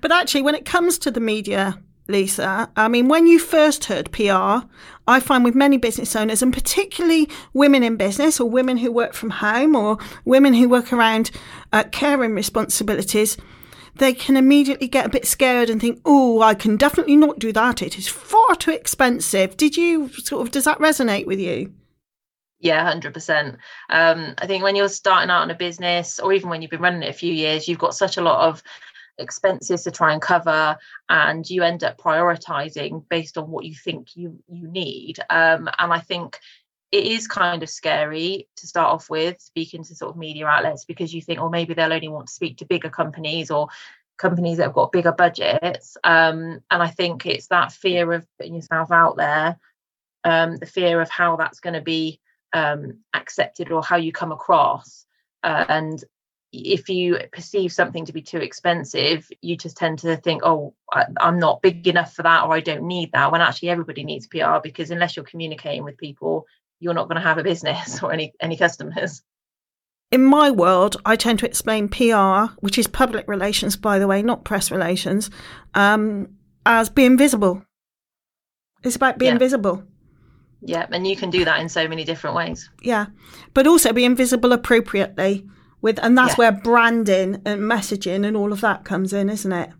but 0.00 0.12
actually, 0.12 0.42
when 0.42 0.54
it 0.54 0.64
comes 0.64 0.98
to 0.98 1.10
the 1.10 1.20
media 1.20 1.78
Lisa. 2.08 2.70
I 2.76 2.88
mean, 2.88 3.08
when 3.08 3.26
you 3.26 3.38
first 3.38 3.86
heard 3.86 4.12
PR, 4.12 4.66
I 5.06 5.20
find 5.20 5.44
with 5.44 5.54
many 5.54 5.76
business 5.76 6.16
owners, 6.16 6.42
and 6.42 6.52
particularly 6.52 7.28
women 7.52 7.82
in 7.82 7.96
business 7.96 8.40
or 8.40 8.48
women 8.50 8.76
who 8.76 8.90
work 8.90 9.14
from 9.14 9.30
home 9.30 9.76
or 9.76 9.98
women 10.24 10.54
who 10.54 10.68
work 10.68 10.92
around 10.92 11.30
uh, 11.72 11.84
caring 11.92 12.34
responsibilities, 12.34 13.36
they 13.96 14.12
can 14.12 14.36
immediately 14.36 14.88
get 14.88 15.06
a 15.06 15.10
bit 15.10 15.26
scared 15.26 15.70
and 15.70 15.80
think, 15.80 16.00
oh, 16.04 16.42
I 16.42 16.54
can 16.54 16.76
definitely 16.76 17.16
not 17.16 17.38
do 17.38 17.52
that. 17.52 17.82
It 17.82 17.98
is 17.98 18.08
far 18.08 18.54
too 18.56 18.72
expensive. 18.72 19.56
Did 19.56 19.76
you 19.76 20.08
sort 20.08 20.42
of, 20.42 20.52
does 20.52 20.64
that 20.64 20.78
resonate 20.78 21.26
with 21.26 21.38
you? 21.38 21.72
Yeah, 22.58 22.92
100%. 22.92 23.56
Um, 23.90 24.34
I 24.38 24.46
think 24.46 24.62
when 24.62 24.76
you're 24.76 24.88
starting 24.88 25.30
out 25.30 25.44
in 25.44 25.50
a 25.50 25.54
business 25.54 26.18
or 26.18 26.32
even 26.32 26.48
when 26.48 26.62
you've 26.62 26.70
been 26.70 26.80
running 26.80 27.02
it 27.02 27.10
a 27.10 27.18
few 27.18 27.32
years, 27.32 27.68
you've 27.68 27.78
got 27.78 27.94
such 27.94 28.16
a 28.16 28.22
lot 28.22 28.48
of 28.48 28.62
expenses 29.18 29.82
to 29.82 29.90
try 29.90 30.12
and 30.12 30.22
cover 30.22 30.76
and 31.08 31.48
you 31.48 31.62
end 31.62 31.82
up 31.82 31.98
prioritizing 31.98 33.02
based 33.08 33.38
on 33.38 33.50
what 33.50 33.64
you 33.64 33.74
think 33.74 34.16
you 34.16 34.38
you 34.48 34.68
need 34.68 35.18
um, 35.30 35.68
and 35.78 35.92
i 35.92 35.98
think 35.98 36.38
it 36.92 37.04
is 37.04 37.26
kind 37.26 37.62
of 37.62 37.68
scary 37.68 38.48
to 38.56 38.66
start 38.66 38.92
off 38.92 39.10
with 39.10 39.40
speaking 39.40 39.82
to 39.84 39.94
sort 39.94 40.10
of 40.10 40.16
media 40.16 40.46
outlets 40.46 40.84
because 40.84 41.12
you 41.12 41.20
think, 41.20 41.40
oh, 41.40 41.48
maybe 41.48 41.74
they'll 41.74 41.92
only 41.92 42.08
want 42.08 42.28
to 42.28 42.32
speak 42.32 42.58
to 42.58 42.64
bigger 42.64 42.90
companies 42.90 43.50
or 43.50 43.68
companies 44.18 44.58
that 44.58 44.64
have 44.64 44.72
got 44.72 44.92
bigger 44.92 45.12
budgets. 45.12 45.96
Um, 46.04 46.60
and 46.70 46.82
I 46.82 46.88
think 46.88 47.26
it's 47.26 47.48
that 47.48 47.72
fear 47.72 48.12
of 48.12 48.26
putting 48.38 48.54
yourself 48.54 48.90
out 48.92 49.16
there, 49.16 49.58
um, 50.24 50.56
the 50.56 50.66
fear 50.66 51.00
of 51.00 51.10
how 51.10 51.36
that's 51.36 51.60
going 51.60 51.74
to 51.74 51.80
be 51.80 52.20
um, 52.52 53.00
accepted 53.14 53.72
or 53.72 53.82
how 53.82 53.96
you 53.96 54.12
come 54.12 54.32
across. 54.32 55.04
Uh, 55.42 55.64
and 55.68 56.04
if 56.58 56.88
you 56.88 57.18
perceive 57.32 57.72
something 57.72 58.04
to 58.06 58.12
be 58.12 58.22
too 58.22 58.38
expensive, 58.38 59.28
you 59.40 59.56
just 59.56 59.76
tend 59.76 59.98
to 60.00 60.16
think, 60.16 60.42
oh, 60.44 60.74
I, 60.92 61.04
am 61.20 61.38
not 61.38 61.62
big 61.62 61.86
enough 61.86 62.14
for 62.14 62.22
that, 62.22 62.44
or 62.44 62.54
I 62.54 62.60
don't 62.60 62.86
need 62.86 63.12
that. 63.12 63.32
When 63.32 63.40
actually 63.40 63.70
everybody 63.70 64.04
needs 64.04 64.26
PR 64.26 64.58
because 64.62 64.90
unless 64.90 65.16
you're 65.16 65.24
communicating 65.24 65.84
with 65.84 65.98
people, 65.98 66.46
you're 66.80 66.94
not 66.94 67.08
going 67.08 67.20
to 67.20 67.26
have 67.26 67.38
a 67.38 67.42
business 67.42 68.00
or 68.02 68.12
any 68.12 68.32
any 68.40 68.56
customers. 68.56 69.22
In 70.12 70.24
my 70.24 70.50
world, 70.50 70.96
I 71.04 71.16
tend 71.16 71.40
to 71.40 71.46
explain 71.46 71.88
PR, 71.88 72.52
which 72.60 72.78
is 72.78 72.86
public 72.86 73.26
relations, 73.26 73.76
by 73.76 73.98
the 73.98 74.06
way, 74.06 74.22
not 74.22 74.44
press 74.44 74.70
relations, 74.70 75.30
um, 75.74 76.28
as 76.64 76.88
being 76.88 77.18
visible. 77.18 77.62
It's 78.84 78.96
about 78.96 79.18
being 79.18 79.32
Yeah. 79.32 79.38
visible. 79.38 79.82
Yeah, 80.62 80.86
and 80.90 81.06
you 81.06 81.16
can 81.16 81.30
do 81.30 81.44
that 81.44 81.60
in 81.60 81.68
so 81.68 81.88
many 81.88 82.04
different 82.04 82.36
ways. 82.36 82.70
Yeah. 82.80 83.06
But 83.52 83.66
also 83.66 83.92
being 83.92 84.14
visible 84.16 84.52
appropriately 84.52 85.44
with 85.82 85.98
and 86.02 86.16
that's 86.16 86.32
Yeah. 86.32 86.36
where 86.36 86.52
branding 86.52 87.42
and 87.44 87.60
messaging 87.62 88.26
and 88.26 88.36
all 88.36 88.52
of 88.52 88.60
that 88.60 88.84
comes 88.84 89.12
in, 89.12 89.28
isn't 89.28 89.52
it? 89.52 89.70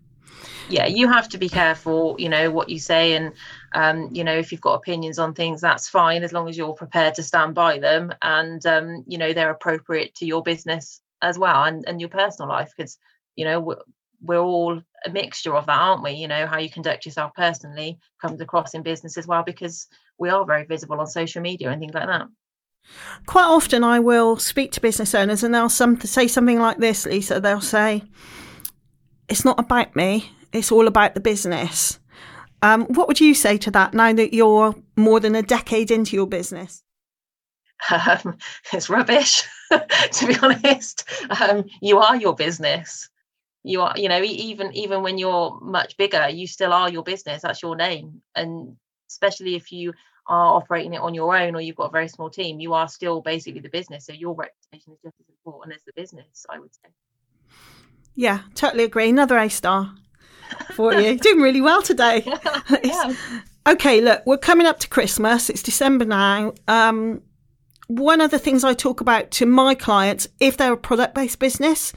yeah 0.69 0.85
you 0.85 1.07
have 1.07 1.29
to 1.29 1.37
be 1.37 1.49
careful 1.49 2.15
you 2.19 2.29
know 2.29 2.51
what 2.51 2.69
you 2.69 2.79
say 2.79 3.13
and 3.13 3.33
um 3.73 4.09
you 4.11 4.23
know 4.23 4.37
if 4.37 4.51
you've 4.51 4.61
got 4.61 4.73
opinions 4.73 5.19
on 5.19 5.33
things 5.33 5.61
that's 5.61 5.89
fine 5.89 6.23
as 6.23 6.33
long 6.33 6.49
as 6.49 6.57
you're 6.57 6.73
prepared 6.73 7.15
to 7.15 7.23
stand 7.23 7.55
by 7.55 7.79
them 7.79 8.11
and 8.21 8.65
um 8.65 9.03
you 9.07 9.17
know 9.17 9.33
they're 9.33 9.51
appropriate 9.51 10.13
to 10.15 10.25
your 10.25 10.43
business 10.43 11.01
as 11.21 11.39
well 11.39 11.63
and, 11.63 11.87
and 11.87 11.99
your 11.99 12.09
personal 12.09 12.49
life 12.49 12.71
because 12.75 12.97
you 13.35 13.45
know 13.45 13.59
we're, 13.59 13.81
we're 14.21 14.39
all 14.39 14.81
a 15.05 15.09
mixture 15.09 15.55
of 15.55 15.65
that 15.65 15.79
aren't 15.79 16.03
we 16.03 16.11
you 16.11 16.27
know 16.27 16.45
how 16.45 16.57
you 16.57 16.69
conduct 16.69 17.05
yourself 17.05 17.31
personally 17.35 17.97
comes 18.21 18.41
across 18.41 18.73
in 18.73 18.83
business 18.83 19.17
as 19.17 19.27
well 19.27 19.43
because 19.43 19.87
we 20.17 20.29
are 20.29 20.45
very 20.45 20.65
visible 20.65 20.99
on 20.99 21.07
social 21.07 21.41
media 21.41 21.69
and 21.69 21.79
things 21.79 21.93
like 21.93 22.07
that 22.07 22.27
Quite 23.25 23.45
often 23.45 23.83
I 23.83 23.99
will 23.99 24.37
speak 24.37 24.71
to 24.73 24.81
business 24.81 25.13
owners 25.13 25.43
and 25.43 25.53
they'll 25.53 25.69
some 25.69 25.99
say 25.99 26.27
something 26.27 26.59
like 26.59 26.77
this, 26.77 27.05
Lisa. 27.05 27.39
They'll 27.39 27.61
say, 27.61 28.03
It's 29.27 29.45
not 29.45 29.59
about 29.59 29.95
me, 29.95 30.31
it's 30.53 30.71
all 30.71 30.87
about 30.87 31.13
the 31.13 31.19
business. 31.19 31.99
Um, 32.61 32.85
what 32.85 33.07
would 33.07 33.19
you 33.19 33.35
say 33.35 33.57
to 33.57 33.71
that 33.71 33.93
now 33.93 34.13
that 34.13 34.33
you're 34.33 34.75
more 34.95 35.19
than 35.19 35.35
a 35.35 35.43
decade 35.43 35.91
into 35.91 36.15
your 36.15 36.27
business? 36.27 36.83
um, 37.91 38.37
it's 38.73 38.89
rubbish 38.89 39.43
to 40.11 40.27
be 40.27 40.35
honest 40.41 41.07
um, 41.41 41.65
you 41.81 41.99
are 41.99 42.15
your 42.15 42.35
business 42.35 43.09
you 43.63 43.81
are 43.81 43.93
you 43.95 44.09
know 44.09 44.21
even 44.21 44.73
even 44.73 45.01
when 45.03 45.17
you're 45.17 45.59
much 45.61 45.97
bigger 45.97 46.29
you 46.29 46.47
still 46.47 46.73
are 46.73 46.89
your 46.89 47.03
business 47.03 47.41
that's 47.41 47.61
your 47.61 47.75
name 47.75 48.21
and 48.35 48.75
especially 49.09 49.55
if 49.55 49.71
you 49.71 49.93
are 50.27 50.55
operating 50.57 50.93
it 50.93 51.01
on 51.01 51.13
your 51.13 51.35
own 51.37 51.55
or 51.55 51.61
you've 51.61 51.75
got 51.75 51.85
a 51.85 51.91
very 51.91 52.07
small 52.07 52.29
team 52.29 52.59
you 52.59 52.73
are 52.73 52.87
still 52.87 53.21
basically 53.21 53.61
the 53.61 53.69
business 53.69 54.05
so 54.05 54.13
your 54.13 54.35
reputation 54.35 54.93
is 54.93 54.99
just 55.03 55.15
as 55.19 55.25
important 55.45 55.73
as 55.75 55.81
the 55.85 55.93
business 55.95 56.45
i 56.49 56.59
would 56.59 56.73
say 56.73 56.89
Yeah, 58.15 58.39
totally 58.55 58.83
agree. 58.83 59.09
Another 59.09 59.37
A 59.37 59.47
star 59.49 59.93
for 60.73 60.93
you. 60.93 61.17
Doing 61.25 61.39
really 61.41 61.61
well 61.61 61.81
today. 61.81 62.23
yeah. 62.83 63.13
Okay, 63.67 63.99
look, 63.99 64.23
we're 64.25 64.37
coming 64.37 64.65
up 64.65 64.79
to 64.79 64.87
Christmas. 64.87 65.49
It's 65.49 65.61
December 65.61 66.05
now. 66.05 66.53
Um, 66.69 67.21
one 67.87 68.21
of 68.21 68.31
the 68.31 68.39
things 68.39 68.63
I 68.63 68.73
talk 68.73 69.01
about 69.01 69.29
to 69.31 69.45
my 69.45 69.75
clients, 69.75 70.25
if 70.39 70.55
they're 70.55 70.71
a 70.73 70.77
product 70.77 71.13
based 71.13 71.37
business, 71.39 71.91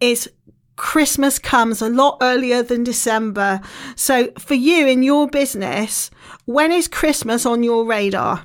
is 0.00 0.30
Christmas 0.76 1.38
comes 1.38 1.82
a 1.82 1.88
lot 1.88 2.18
earlier 2.20 2.62
than 2.62 2.84
December. 2.84 3.60
So, 3.96 4.30
for 4.38 4.54
you 4.54 4.86
in 4.86 5.02
your 5.02 5.28
business, 5.28 6.10
when 6.44 6.72
is 6.72 6.88
Christmas 6.88 7.46
on 7.46 7.62
your 7.62 7.84
radar? 7.84 8.44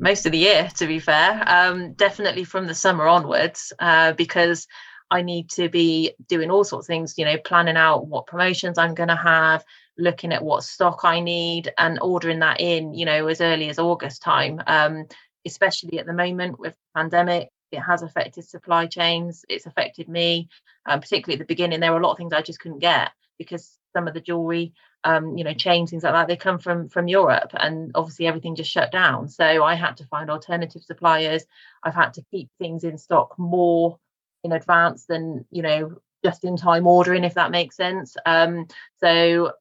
most 0.00 0.24
of 0.26 0.32
the 0.32 0.38
year 0.38 0.68
to 0.76 0.86
be 0.86 0.98
fair 0.98 1.44
um, 1.46 1.92
definitely 1.92 2.42
from 2.42 2.66
the 2.66 2.74
summer 2.74 3.06
onwards 3.06 3.72
uh, 3.78 4.12
because 4.14 4.66
i 5.10 5.22
need 5.22 5.48
to 5.48 5.68
be 5.68 6.12
doing 6.26 6.50
all 6.50 6.64
sorts 6.64 6.86
of 6.86 6.92
things 6.92 7.14
you 7.16 7.24
know 7.24 7.36
planning 7.44 7.76
out 7.76 8.06
what 8.06 8.26
promotions 8.26 8.78
i'm 8.78 8.94
going 8.94 9.08
to 9.08 9.16
have 9.16 9.64
looking 9.98 10.32
at 10.32 10.42
what 10.42 10.64
stock 10.64 11.00
i 11.04 11.20
need 11.20 11.72
and 11.78 11.98
ordering 12.00 12.40
that 12.40 12.58
in 12.60 12.94
you 12.94 13.04
know 13.04 13.26
as 13.28 13.40
early 13.40 13.68
as 13.68 13.78
august 13.78 14.22
time 14.22 14.60
um, 14.66 15.06
especially 15.46 15.98
at 15.98 16.06
the 16.06 16.12
moment 16.12 16.58
with 16.58 16.74
pandemic 16.96 17.50
it 17.72 17.80
has 17.80 18.02
affected 18.02 18.44
supply 18.44 18.86
chains 18.86 19.44
it's 19.48 19.66
affected 19.66 20.08
me 20.08 20.48
um, 20.86 21.00
particularly 21.00 21.34
at 21.34 21.38
the 21.38 21.52
beginning 21.52 21.80
there 21.80 21.92
were 21.92 22.00
a 22.00 22.02
lot 22.02 22.12
of 22.12 22.18
things 22.18 22.32
i 22.32 22.42
just 22.42 22.60
couldn't 22.60 22.78
get 22.78 23.10
because 23.38 23.78
some 23.92 24.06
of 24.06 24.14
the 24.14 24.20
jewelry 24.20 24.72
um, 25.04 25.36
you 25.36 25.44
know, 25.44 25.54
chains, 25.54 25.90
things 25.90 26.02
like 26.02 26.12
that, 26.12 26.28
they 26.28 26.36
come 26.36 26.58
from 26.58 26.88
from 26.88 27.08
Europe, 27.08 27.52
and 27.54 27.92
obviously 27.94 28.26
everything 28.26 28.54
just 28.54 28.70
shut 28.70 28.92
down. 28.92 29.28
So 29.28 29.64
I 29.64 29.74
had 29.74 29.96
to 29.98 30.06
find 30.06 30.30
alternative 30.30 30.82
suppliers. 30.82 31.44
I've 31.82 31.94
had 31.94 32.14
to 32.14 32.24
keep 32.30 32.50
things 32.58 32.84
in 32.84 32.98
stock 32.98 33.38
more 33.38 33.98
in 34.44 34.52
advance 34.52 35.06
than 35.06 35.46
you 35.50 35.62
know 35.62 36.00
just 36.24 36.44
in 36.44 36.56
time 36.56 36.86
ordering, 36.86 37.24
if 37.24 37.34
that 37.34 37.50
makes 37.50 37.76
sense. 37.76 38.16
Um, 38.26 38.66
so 38.98 39.52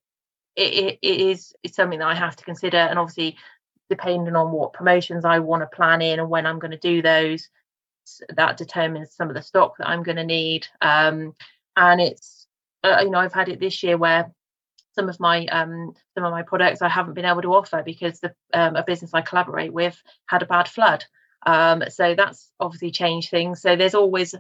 it, 0.58 1.00
it, 1.02 1.22
is 1.22 1.54
it's 1.64 1.76
something 1.76 2.00
that 2.00 2.08
I 2.08 2.16
have 2.16 2.36
to 2.36 2.44
consider, 2.44 2.78
and 2.78 3.00
obviously 3.00 3.38
depending 3.90 4.36
on 4.36 4.52
what 4.52 4.74
promotions 4.74 5.26
I 5.26 5.40
want 5.40 5.64
to 5.64 5.76
plan 5.76 6.02
in 6.02 6.20
and 6.20 6.30
when 6.30 6.46
I'm 6.46 6.60
going 6.60 6.72
to 6.72 6.78
do 6.78 7.02
those, 7.02 7.50
that 8.36 8.58
determines 8.58 9.16
some 9.16 9.30
of 9.30 9.36
the 9.36 9.42
stock 9.42 9.78
that 9.78 9.90
I'm 9.90 10.04
going 10.04 10.18
to 10.18 10.24
need. 10.24 10.68
Um, 10.82 11.34
and 11.76 12.02
it's 12.02 12.48
uh, 12.84 13.02
you 13.04 13.10
know 13.10 13.20
I've 13.20 13.34
had 13.34 13.50
it 13.50 13.60
this 13.60 13.84
year 13.84 13.98
where 13.98 14.32
some 14.94 15.10
of 15.10 15.20
my 15.20 15.46
um, 15.48 15.94
some 16.16 16.26
of 16.26 16.32
my 16.32 16.44
products 16.44 16.82
I 16.82 16.90
haven't 16.90 17.14
been 17.14 17.26
able 17.26 17.42
to 17.44 17.54
offer 17.54 17.84
because 17.86 18.20
the 18.20 18.34
um, 18.54 18.76
a 18.76 18.84
business 18.84 19.14
I 19.14 19.22
collaborate 19.22 19.74
with 19.74 20.02
had 20.28 20.44
a 20.44 20.48
bad 20.48 20.68
flood. 20.68 21.06
Um, 21.46 21.84
so 21.90 22.16
that's 22.16 22.52
obviously 22.60 22.92
changed 22.92 23.30
things. 23.30 23.62
So 23.62 23.76
there's 23.76 23.96
always, 23.96 24.36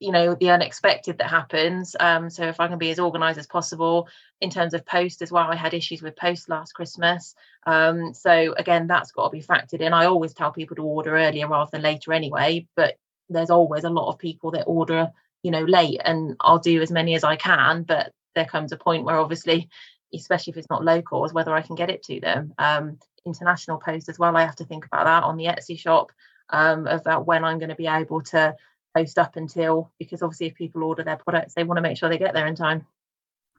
you 0.00 0.12
know, 0.12 0.34
the 0.34 0.50
unexpected 0.50 1.18
that 1.18 1.28
happens. 1.28 1.94
Um, 2.00 2.30
so 2.30 2.44
if 2.44 2.58
I 2.58 2.68
can 2.68 2.78
be 2.78 2.90
as 2.90 2.98
organised 2.98 3.38
as 3.38 3.46
possible 3.46 4.08
in 4.40 4.48
terms 4.48 4.72
of 4.72 4.86
post 4.86 5.20
as 5.20 5.30
well, 5.30 5.46
I 5.50 5.56
had 5.56 5.74
issues 5.74 6.00
with 6.02 6.16
post 6.16 6.48
last 6.48 6.72
Christmas. 6.72 7.34
Um, 7.66 8.14
so 8.14 8.54
again, 8.56 8.86
that's 8.86 9.12
got 9.12 9.28
to 9.28 9.30
be 9.30 9.42
factored 9.42 9.80
in. 9.80 9.92
I 9.92 10.06
always 10.06 10.32
tell 10.32 10.52
people 10.52 10.76
to 10.76 10.82
order 10.82 11.16
earlier 11.16 11.46
rather 11.46 11.70
than 11.70 11.82
later 11.82 12.14
anyway, 12.14 12.66
but 12.74 12.96
there's 13.28 13.50
always 13.50 13.84
a 13.84 13.90
lot 13.90 14.08
of 14.08 14.18
people 14.18 14.52
that 14.52 14.64
order, 14.64 15.10
you 15.42 15.50
know, 15.50 15.64
late, 15.64 16.00
and 16.02 16.34
I'll 16.40 16.58
do 16.58 16.80
as 16.80 16.90
many 16.90 17.14
as 17.14 17.22
I 17.22 17.36
can, 17.36 17.82
but 17.82 18.12
there 18.34 18.46
comes 18.46 18.72
a 18.72 18.78
point 18.78 19.04
where 19.04 19.18
obviously 19.18 19.68
especially 20.12 20.50
if 20.50 20.56
it's 20.56 20.70
not 20.70 20.84
local 20.84 21.24
is 21.24 21.32
whether 21.32 21.54
i 21.54 21.62
can 21.62 21.76
get 21.76 21.90
it 21.90 22.02
to 22.02 22.20
them 22.20 22.52
um, 22.58 22.98
international 23.24 23.78
post 23.78 24.08
as 24.08 24.18
well 24.18 24.36
i 24.36 24.42
have 24.42 24.56
to 24.56 24.64
think 24.64 24.84
about 24.84 25.04
that 25.04 25.22
on 25.22 25.36
the 25.36 25.46
etsy 25.46 25.78
shop 25.78 26.10
um, 26.50 26.86
about 26.86 27.26
when 27.26 27.44
i'm 27.44 27.58
going 27.58 27.68
to 27.68 27.76
be 27.76 27.86
able 27.86 28.20
to 28.20 28.54
post 28.96 29.18
up 29.18 29.36
until 29.36 29.90
because 29.98 30.22
obviously 30.22 30.46
if 30.46 30.54
people 30.54 30.82
order 30.82 31.04
their 31.04 31.16
products 31.16 31.54
they 31.54 31.64
want 31.64 31.78
to 31.78 31.82
make 31.82 31.96
sure 31.96 32.08
they 32.08 32.18
get 32.18 32.34
there 32.34 32.46
in 32.46 32.54
time. 32.54 32.86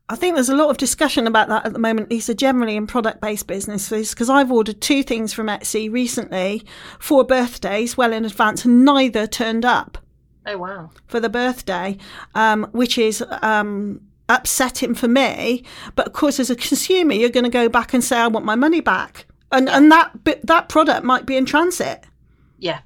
I 0.10 0.16
think 0.16 0.36
there's 0.36 0.50
a 0.50 0.56
lot 0.58 0.70
of 0.70 0.78
discussion 0.78 1.26
about 1.26 1.48
that 1.48 1.66
at 1.66 1.72
the 1.72 1.80
moment, 1.80 2.10
Lisa, 2.10 2.34
generally 2.34 2.76
in 2.76 2.86
product 2.86 3.22
based 3.22 3.48
businesses, 3.48 4.10
because 4.10 4.30
I've 4.30 4.52
ordered 4.52 4.82
two 4.82 5.04
things 5.04 5.32
from 5.32 5.48
Etsy 5.48 5.90
recently 5.90 6.64
for 7.00 7.24
birthdays 7.24 7.96
well 7.96 8.12
in 8.12 8.26
advance, 8.26 8.66
and 8.66 8.84
neither 8.84 9.26
turned 9.26 9.64
up 9.64 9.98
oh 10.46 10.58
wow. 10.58 10.90
for 11.08 11.22
the 11.22 11.30
birthday, 11.30 11.98
um, 12.36 12.68
which 12.74 12.98
is 12.98 13.24
um, 13.42 14.02
upsetting 14.28 14.96
for 14.96 15.08
me. 15.08 15.64
But 15.96 16.08
of 16.08 16.14
course, 16.14 16.42
as 16.42 16.50
a 16.50 16.58
consumer, 16.58 17.14
you're 17.14 17.30
going 17.30 17.46
to 17.46 17.50
go 17.50 17.70
back 17.70 17.94
and 17.94 18.04
say, 18.04 18.18
"I 18.18 18.28
want 18.28 18.46
my 18.46 18.56
money 18.56 18.82
back," 18.82 19.28
and 19.50 19.70
and 19.70 19.90
that 19.94 20.12
that 20.44 20.68
product 20.68 21.06
might 21.06 21.26
be 21.26 21.38
in 21.38 21.46
transit. 21.46 22.04
yeah 22.58 22.82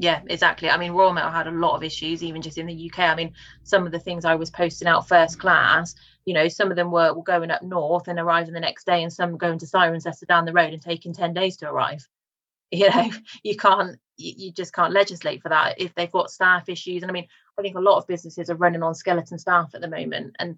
yeah 0.00 0.22
exactly. 0.28 0.70
I 0.70 0.78
mean 0.78 0.92
royal 0.92 1.12
Mail 1.12 1.30
had 1.30 1.46
a 1.46 1.50
lot 1.52 1.76
of 1.76 1.82
issues 1.82 2.24
even 2.24 2.40
just 2.40 2.56
in 2.56 2.66
the 2.66 2.90
uk 2.90 2.98
i 2.98 3.14
mean 3.14 3.34
some 3.62 3.84
of 3.84 3.92
the 3.92 3.98
things 3.98 4.24
i 4.24 4.34
was 4.34 4.50
posting 4.50 4.88
out 4.88 5.06
first 5.06 5.38
class 5.38 5.94
you 6.24 6.32
know 6.32 6.48
some 6.48 6.70
of 6.70 6.76
them 6.76 6.90
were, 6.90 7.12
were 7.12 7.22
going 7.22 7.50
up 7.50 7.62
north 7.62 8.08
and 8.08 8.18
arriving 8.18 8.54
the 8.54 8.60
next 8.60 8.86
day 8.86 9.02
and 9.02 9.12
some 9.12 9.36
going 9.36 9.58
to 9.58 9.66
Cirencester 9.66 10.26
down 10.26 10.46
the 10.46 10.54
road 10.54 10.72
and 10.72 10.82
taking 10.82 11.12
10 11.12 11.34
days 11.34 11.58
to 11.58 11.70
arrive. 11.70 12.06
You 12.72 12.88
know 12.88 13.10
you 13.42 13.56
can't 13.56 13.98
you, 14.16 14.52
just 14.52 14.72
can't 14.72 14.92
legislate 14.92 15.42
for 15.42 15.48
that 15.48 15.80
if 15.80 15.92
they've 15.96 16.12
got 16.12 16.30
staff 16.30 16.68
issues. 16.68 17.02
And 17.02 17.10
i 17.10 17.12
mean 17.12 17.26
i 17.58 17.62
think 17.62 17.74
a 17.76 17.80
lot 17.80 17.98
of 17.98 18.06
businesses 18.06 18.48
are 18.48 18.54
running 18.54 18.84
on 18.84 18.94
skeleton 18.94 19.38
staff 19.38 19.74
at 19.74 19.80
the 19.80 19.88
moment 19.88 20.36
and 20.38 20.56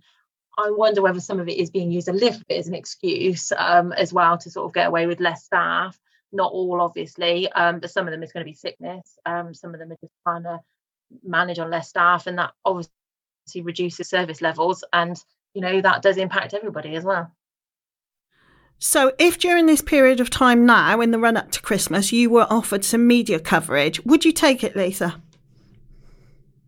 I 0.58 0.70
wonder 0.70 1.00
whether 1.00 1.20
some 1.20 1.40
of 1.40 1.49
it 1.49 1.56
is 1.56 1.70
being 1.70 1.90
used 1.90 2.08
a 2.08 2.12
little 2.12 2.42
bit 2.46 2.58
as 2.58 2.68
an 2.68 2.75
excuse 2.75 3.50
um, 3.56 3.92
as 3.92 4.12
well 4.12 4.37
to 4.37 4.50
sort 4.50 4.66
of 4.66 4.75
get 4.75 4.88
away 4.88 5.06
with 5.06 5.18
less 5.18 5.44
staff. 5.44 5.99
Not 6.33 6.53
all, 6.53 6.81
obviously, 6.81 7.51
um, 7.53 7.81
but 7.81 7.91
some 7.91 8.07
of 8.07 8.12
them 8.12 8.23
is 8.23 8.33
going 8.33 8.45
to 8.45 8.51
be 8.51 8.55
sickness. 8.55 9.19
Um, 9.27 9.53
some 9.53 9.75
of 9.75 9.81
them 9.81 9.93
are 9.93 9.99
just 10.01 10.15
trying 10.23 10.45
to 10.45 10.61
manage 11.23 11.59
on 11.59 11.71
less 11.71 11.89
staff, 11.89 12.27
and 12.27 12.39
that 12.39 12.53
obviously 12.65 12.91
reduces 13.62 14.09
service 14.09 14.41
levels, 14.41 14.83
and 14.93 15.23
you 15.55 15.61
know 15.61 15.81
that 15.81 16.03
does 16.03 16.17
impact 16.17 16.55
everybody 16.55 16.95
as 16.97 17.05
well. 17.05 17.31
So, 18.79 19.12
if 19.19 19.39
during 19.39 19.67
this 19.67 19.83
period 19.83 20.21
of 20.21 20.31
time 20.31 20.67
now, 20.67 21.01
in 21.01 21.12
the 21.12 21.19
run 21.19 21.37
up 21.37 21.51
to 21.53 21.62
Christmas, 21.62 22.12
you 22.12 22.31
were 22.31 22.47
offered 22.51 22.85
some 22.85 23.07
media 23.07 23.39
coverage, 23.39 24.05
would 24.05 24.25
you 24.25 24.33
take 24.33 24.65
it, 24.65 24.75
Lisa? 24.75 25.23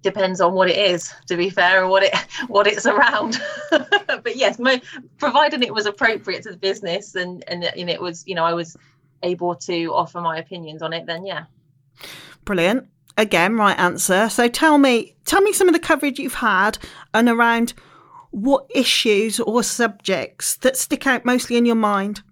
depends 0.05 0.41
on 0.41 0.53
what 0.53 0.71
it 0.71 0.77
is 0.77 1.13
to 1.27 1.35
be 1.37 1.51
fair 1.51 1.81
and 1.81 1.91
what 1.91 2.03
it 2.03 2.15
what 2.47 2.67
it's 2.67 2.87
around 2.87 3.41
but 3.71 4.37
yes 4.37 4.59
my, 4.59 4.81
providing 5.19 5.63
it 5.63 5.73
was 5.73 5.87
appropriate 5.87 6.43
to 6.43 6.51
the 6.51 6.57
business 6.57 7.15
and, 7.17 7.43
and 7.49 7.65
and 7.65 7.91
it 7.91 8.01
was 8.01 8.23
you 8.27 8.35
know 8.35 8.45
i 8.45 8.53
was 8.53 8.77
able 9.25 9.57
to 9.57 9.87
offer 9.93 10.21
my 10.21 10.39
opinions 10.39 10.83
on 10.83 10.93
it 10.93 11.07
then 11.07 11.27
yeah 11.27 11.45
Brilliant. 12.45 12.89
Again, 13.17 13.57
right 13.57 13.79
answer. 13.79 14.29
So 14.29 14.49
tell 14.49 14.79
me, 14.79 15.17
tell 15.25 15.41
me 15.41 15.53
some 15.53 15.69
of 15.69 15.75
the 15.75 15.81
coverage 15.81 16.19
you've 16.19 16.35
had 16.35 16.79
and 17.13 17.29
around 17.29 17.75
what 18.31 18.67
issues 18.75 19.39
or 19.39 19.63
subjects 19.63 20.57
that 20.57 20.77
stick 20.77 21.07
out 21.07 21.25
mostly 21.25 21.57
in 21.57 21.65
your 21.65 21.77
mind. 21.77 22.23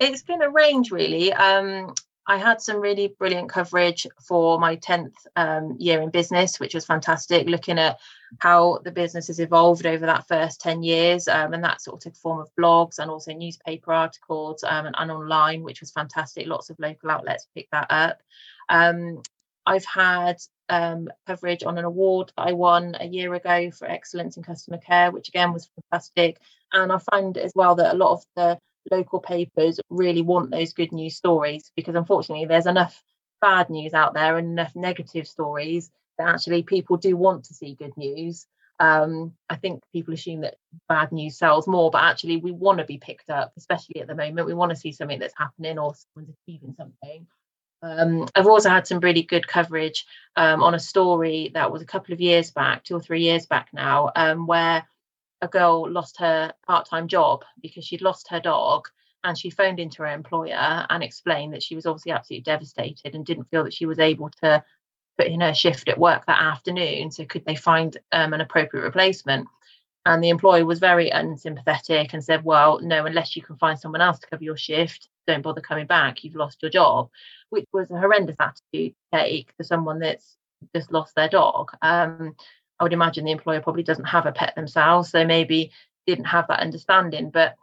it's 0.00 0.22
been 0.22 0.42
a 0.42 0.50
range 0.50 0.90
really 0.90 1.32
um 1.34 1.94
I 2.26 2.36
had 2.36 2.60
some 2.60 2.80
really 2.80 3.14
brilliant 3.18 3.48
coverage 3.48 4.06
for 4.20 4.58
my 4.58 4.76
10th 4.76 5.12
um, 5.34 5.74
year 5.80 6.00
in 6.00 6.10
business, 6.10 6.60
which 6.60 6.72
was 6.72 6.86
fantastic, 6.86 7.48
looking 7.48 7.80
at 7.80 7.98
how 8.38 8.78
the 8.84 8.90
business 8.90 9.26
has 9.26 9.40
evolved 9.40 9.86
over 9.86 10.06
that 10.06 10.26
first 10.26 10.60
10 10.60 10.82
years. 10.82 11.28
Um, 11.28 11.52
and 11.52 11.64
that 11.64 11.80
sort 11.80 11.96
of 11.96 12.00
took 12.00 12.16
form 12.16 12.40
of 12.40 12.50
blogs 12.58 12.98
and 12.98 13.10
also 13.10 13.32
newspaper 13.32 13.92
articles 13.92 14.64
um, 14.64 14.86
and, 14.86 14.94
and, 14.98 15.10
online, 15.10 15.62
which 15.62 15.80
was 15.80 15.92
fantastic. 15.92 16.46
Lots 16.46 16.70
of 16.70 16.78
local 16.78 17.10
outlets 17.10 17.46
picked 17.54 17.72
that 17.72 17.88
up. 17.90 18.20
Um, 18.68 19.22
I've 19.66 19.84
had 19.84 20.38
um, 20.68 21.08
coverage 21.26 21.62
on 21.62 21.78
an 21.78 21.84
award 21.84 22.32
that 22.36 22.48
I 22.48 22.52
won 22.52 22.96
a 22.98 23.06
year 23.06 23.34
ago 23.34 23.70
for 23.70 23.88
excellence 23.88 24.36
in 24.36 24.42
customer 24.42 24.78
care, 24.78 25.10
which 25.10 25.28
again 25.28 25.52
was 25.52 25.70
fantastic. 25.90 26.38
And 26.72 26.90
I 26.90 26.98
find 26.98 27.36
as 27.36 27.52
well 27.54 27.76
that 27.76 27.94
a 27.94 27.96
lot 27.96 28.12
of 28.12 28.24
the 28.34 28.58
local 28.90 29.20
papers 29.20 29.78
really 29.90 30.22
want 30.22 30.50
those 30.50 30.72
good 30.72 30.90
news 30.90 31.16
stories 31.16 31.70
because 31.76 31.94
unfortunately 31.94 32.46
there's 32.46 32.66
enough 32.66 33.00
bad 33.40 33.70
news 33.70 33.94
out 33.94 34.14
there 34.14 34.38
and 34.38 34.48
enough 34.48 34.74
negative 34.74 35.26
stories 35.26 35.90
actually 36.22 36.62
people 36.62 36.96
do 36.96 37.16
want 37.16 37.44
to 37.44 37.54
see 37.54 37.74
good 37.74 37.96
news. 37.96 38.46
Um, 38.80 39.34
I 39.48 39.56
think 39.56 39.82
people 39.92 40.14
assume 40.14 40.40
that 40.40 40.56
bad 40.88 41.12
news 41.12 41.38
sells 41.38 41.68
more, 41.68 41.90
but 41.90 42.02
actually 42.02 42.38
we 42.38 42.52
want 42.52 42.78
to 42.78 42.84
be 42.84 42.98
picked 42.98 43.30
up, 43.30 43.52
especially 43.56 44.00
at 44.00 44.08
the 44.08 44.14
moment. 44.14 44.46
We 44.46 44.54
want 44.54 44.70
to 44.70 44.76
see 44.76 44.92
something 44.92 45.18
that's 45.18 45.34
happening 45.36 45.78
or 45.78 45.94
someone's 45.94 46.34
achieving 46.42 46.74
something. 46.76 47.26
Um, 47.82 48.28
I've 48.34 48.46
also 48.46 48.70
had 48.70 48.86
some 48.86 49.00
really 49.00 49.22
good 49.22 49.46
coverage 49.46 50.06
um, 50.36 50.62
on 50.62 50.74
a 50.74 50.80
story 50.80 51.50
that 51.54 51.70
was 51.70 51.82
a 51.82 51.86
couple 51.86 52.12
of 52.14 52.20
years 52.20 52.50
back, 52.50 52.84
two 52.84 52.96
or 52.96 53.00
three 53.00 53.22
years 53.22 53.46
back 53.46 53.68
now, 53.72 54.10
um, 54.14 54.46
where 54.46 54.86
a 55.42 55.48
girl 55.48 55.90
lost 55.90 56.18
her 56.18 56.52
part-time 56.66 57.08
job 57.08 57.44
because 57.60 57.84
she'd 57.84 58.02
lost 58.02 58.28
her 58.28 58.40
dog 58.40 58.88
and 59.24 59.36
she 59.36 59.50
phoned 59.50 59.80
into 59.80 60.02
her 60.02 60.12
employer 60.12 60.86
and 60.88 61.02
explained 61.02 61.52
that 61.52 61.62
she 61.62 61.74
was 61.74 61.86
obviously 61.86 62.12
absolutely 62.12 62.42
devastated 62.42 63.14
and 63.14 63.26
didn't 63.26 63.50
feel 63.50 63.64
that 63.64 63.74
she 63.74 63.86
was 63.86 63.98
able 63.98 64.30
to 64.42 64.62
put 65.18 65.26
in 65.26 65.40
her 65.40 65.54
shift 65.54 65.88
at 65.88 65.98
work 65.98 66.26
that 66.26 66.40
afternoon 66.40 67.10
so 67.10 67.24
could 67.24 67.44
they 67.44 67.56
find 67.56 67.96
um, 68.12 68.32
an 68.32 68.40
appropriate 68.40 68.82
replacement 68.82 69.46
and 70.04 70.22
the 70.22 70.30
employer 70.30 70.64
was 70.64 70.80
very 70.80 71.10
unsympathetic 71.10 72.12
and 72.12 72.24
said 72.24 72.44
well 72.44 72.80
no 72.80 73.04
unless 73.04 73.36
you 73.36 73.42
can 73.42 73.56
find 73.56 73.78
someone 73.78 74.00
else 74.00 74.18
to 74.18 74.26
cover 74.26 74.44
your 74.44 74.56
shift 74.56 75.08
don't 75.26 75.42
bother 75.42 75.60
coming 75.60 75.86
back 75.86 76.24
you've 76.24 76.34
lost 76.34 76.62
your 76.62 76.70
job 76.70 77.08
which 77.50 77.66
was 77.72 77.90
a 77.90 77.98
horrendous 77.98 78.36
attitude 78.40 78.94
to 78.94 79.18
take 79.18 79.52
for 79.56 79.64
someone 79.64 79.98
that's 79.98 80.36
just 80.74 80.92
lost 80.92 81.14
their 81.14 81.28
dog 81.28 81.70
um, 81.82 82.34
I 82.82 82.84
would 82.84 82.92
imagine 82.92 83.24
the 83.24 83.30
employer 83.30 83.60
probably 83.60 83.84
doesn't 83.84 84.06
have 84.06 84.26
a 84.26 84.32
pet 84.32 84.56
themselves, 84.56 85.08
so 85.08 85.24
maybe 85.24 85.70
didn't 86.08 86.24
have 86.24 86.48
that 86.48 86.58
understanding. 86.58 87.30
But 87.30 87.54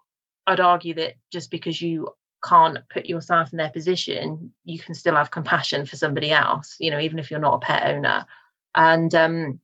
I'd 0.47 0.61
argue 0.61 0.93
that 0.93 1.15
just 1.29 1.51
because 1.51 1.81
you 1.81 2.13
can't 2.43 2.77
put 2.89 3.05
yourself 3.05 3.51
in 3.51 3.57
their 3.57 3.69
position, 3.69 4.53
you 4.63 4.79
can 4.79 4.93
still 4.93 5.15
have 5.15 5.31
compassion 5.31 5.85
for 5.85 5.95
somebody 5.95 6.31
else, 6.31 6.75
you 6.79 6.91
know, 6.91 6.99
even 6.99 7.19
if 7.19 7.29
you're 7.29 7.39
not 7.39 7.55
a 7.55 7.59
pet 7.59 7.87
owner. 7.87 8.25
And 8.75 9.13
um, 9.15 9.59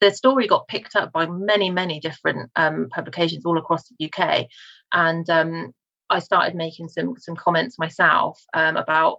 the 0.00 0.10
story 0.10 0.46
got 0.46 0.68
picked 0.68 0.96
up 0.96 1.12
by 1.12 1.26
many, 1.26 1.70
many 1.70 2.00
different 2.00 2.50
um, 2.56 2.88
publications 2.90 3.44
all 3.44 3.58
across 3.58 3.88
the 3.88 4.10
UK. 4.10 4.46
And 4.92 5.28
um, 5.30 5.74
I 6.08 6.18
started 6.18 6.54
making 6.54 6.88
some 6.88 7.16
some 7.18 7.36
comments 7.36 7.78
myself 7.78 8.42
um, 8.54 8.76
about 8.76 9.18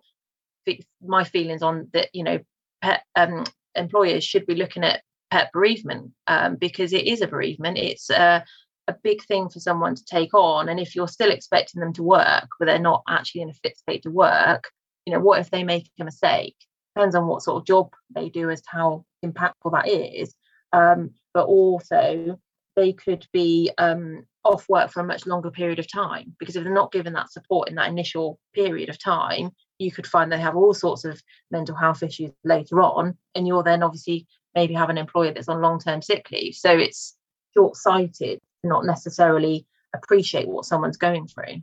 my 1.01 1.23
feelings 1.23 1.61
on 1.61 1.87
that, 1.93 2.09
you 2.13 2.23
know, 2.23 2.39
pet 2.81 3.03
um, 3.15 3.45
employers 3.75 4.23
should 4.23 4.45
be 4.45 4.55
looking 4.55 4.83
at 4.83 5.01
pet 5.31 5.49
bereavement 5.53 6.11
um, 6.27 6.55
because 6.57 6.93
it 6.93 7.07
is 7.07 7.21
a 7.21 7.27
bereavement. 7.27 7.77
It's 7.77 8.09
a, 8.09 8.43
a 8.91 8.99
big 9.03 9.23
thing 9.23 9.49
for 9.49 9.59
someone 9.59 9.95
to 9.95 10.05
take 10.05 10.33
on. 10.33 10.69
And 10.69 10.79
if 10.79 10.95
you're 10.95 11.07
still 11.07 11.31
expecting 11.31 11.81
them 11.81 11.93
to 11.93 12.03
work, 12.03 12.47
but 12.59 12.65
they're 12.65 12.79
not 12.79 13.03
actually 13.07 13.41
in 13.41 13.49
a 13.49 13.53
fit 13.53 13.77
state 13.77 14.03
to 14.03 14.11
work, 14.11 14.69
you 15.05 15.13
know, 15.13 15.19
what 15.19 15.39
if 15.39 15.49
they 15.49 15.63
make 15.63 15.89
a 15.99 16.03
mistake? 16.03 16.55
Depends 16.95 17.15
on 17.15 17.27
what 17.27 17.41
sort 17.41 17.61
of 17.61 17.67
job 17.67 17.93
they 18.13 18.29
do 18.29 18.49
as 18.49 18.61
to 18.61 18.69
how 18.69 19.05
impactful 19.25 19.71
that 19.71 19.87
is. 19.87 20.35
Um, 20.73 21.11
but 21.33 21.45
also, 21.45 22.39
they 22.75 22.93
could 22.93 23.25
be 23.33 23.71
um, 23.77 24.25
off 24.43 24.67
work 24.69 24.91
for 24.91 25.01
a 25.01 25.05
much 25.05 25.25
longer 25.25 25.51
period 25.51 25.79
of 25.79 25.91
time 25.91 26.35
because 26.39 26.55
if 26.55 26.63
they're 26.63 26.73
not 26.73 26.91
given 26.91 27.13
that 27.13 27.31
support 27.31 27.69
in 27.69 27.75
that 27.75 27.89
initial 27.89 28.39
period 28.53 28.89
of 28.89 28.97
time, 28.97 29.51
you 29.79 29.91
could 29.91 30.07
find 30.07 30.31
they 30.31 30.39
have 30.39 30.55
all 30.55 30.73
sorts 30.73 31.05
of 31.05 31.21
mental 31.49 31.75
health 31.75 32.03
issues 32.03 32.31
later 32.43 32.81
on. 32.81 33.17
And 33.35 33.47
you're 33.47 33.63
then 33.63 33.83
obviously 33.83 34.27
maybe 34.55 34.73
have 34.73 34.89
an 34.89 34.97
employer 34.97 35.33
that's 35.33 35.49
on 35.49 35.61
long 35.61 35.79
term 35.79 36.01
sick 36.01 36.29
leave. 36.31 36.55
So 36.55 36.71
it's 36.71 37.15
short 37.53 37.75
sighted 37.75 38.39
not 38.63 38.85
necessarily 38.85 39.65
appreciate 39.93 40.47
what 40.47 40.65
someone's 40.65 40.97
going 40.97 41.27
through. 41.27 41.61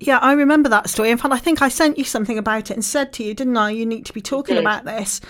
Yeah, 0.00 0.18
I 0.18 0.32
remember 0.32 0.68
that 0.70 0.88
story. 0.88 1.10
In 1.10 1.18
fact, 1.18 1.34
I 1.34 1.38
think 1.38 1.60
I 1.60 1.68
sent 1.68 1.98
you 1.98 2.04
something 2.04 2.38
about 2.38 2.70
it 2.70 2.74
and 2.74 2.84
said 2.84 3.12
to 3.14 3.24
you, 3.24 3.34
didn't 3.34 3.56
I? 3.56 3.70
You 3.70 3.84
need 3.84 4.06
to 4.06 4.12
be 4.12 4.22
talking 4.22 4.56
about 4.56 4.84
this. 4.84 5.20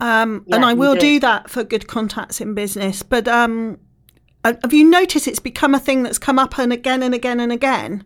Um, 0.00 0.44
yeah, 0.46 0.56
and 0.56 0.64
I 0.64 0.72
will 0.72 0.94
do 0.94 1.20
that 1.20 1.50
for 1.50 1.64
good 1.64 1.86
contacts 1.86 2.40
in 2.40 2.54
business. 2.54 3.02
But 3.02 3.28
um, 3.28 3.78
have 4.44 4.72
you 4.72 4.88
noticed 4.88 5.28
it's 5.28 5.38
become 5.38 5.74
a 5.74 5.78
thing 5.78 6.02
that's 6.02 6.18
come 6.18 6.38
up 6.38 6.58
and 6.58 6.72
again 6.72 7.02
and 7.02 7.14
again 7.14 7.40
and 7.40 7.52
again? 7.52 8.04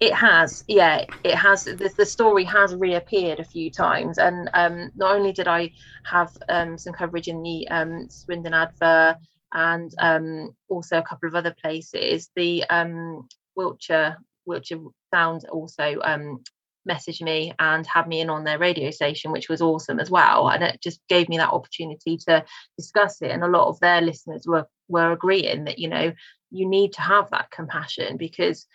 It 0.00 0.12
has, 0.12 0.64
yeah, 0.68 1.04
it 1.22 1.34
has. 1.34 1.64
The, 1.64 1.90
the 1.96 2.04
story 2.04 2.44
has 2.44 2.74
reappeared 2.74 3.40
a 3.40 3.44
few 3.44 3.70
times, 3.70 4.18
and 4.18 4.50
um, 4.52 4.90
not 4.96 5.14
only 5.14 5.32
did 5.32 5.48
I 5.48 5.70
have 6.02 6.36
um, 6.50 6.76
some 6.76 6.92
coverage 6.92 7.28
in 7.28 7.42
the 7.42 7.66
um, 7.68 8.10
Swindon 8.10 8.52
Adver 8.52 9.16
and 9.54 9.92
um, 9.98 10.54
also 10.68 10.98
a 10.98 11.02
couple 11.02 11.28
of 11.28 11.34
other 11.34 11.54
places, 11.62 12.30
the 12.36 12.64
um, 12.64 13.28
Wiltshire 13.56 14.16
Wiltshire 14.46 14.80
Sound 15.12 15.46
also 15.50 16.00
um, 16.02 16.42
messaged 16.88 17.22
me 17.22 17.52
and 17.58 17.86
had 17.86 18.06
me 18.06 18.20
in 18.20 18.28
on 18.28 18.44
their 18.44 18.58
radio 18.58 18.90
station, 18.90 19.32
which 19.32 19.48
was 19.48 19.62
awesome 19.62 20.00
as 20.00 20.10
well. 20.10 20.48
And 20.48 20.62
it 20.62 20.82
just 20.82 21.00
gave 21.08 21.28
me 21.28 21.38
that 21.38 21.52
opportunity 21.52 22.18
to 22.28 22.44
discuss 22.76 23.22
it. 23.22 23.30
And 23.30 23.42
a 23.42 23.48
lot 23.48 23.68
of 23.68 23.80
their 23.80 24.00
listeners 24.00 24.44
were 24.46 24.66
were 24.88 25.12
agreeing 25.12 25.64
that 25.64 25.78
you 25.78 25.88
know 25.88 26.12
you 26.50 26.68
need 26.68 26.92
to 26.92 27.00
have 27.00 27.30
that 27.30 27.50
compassion 27.50 28.16
because 28.16 28.66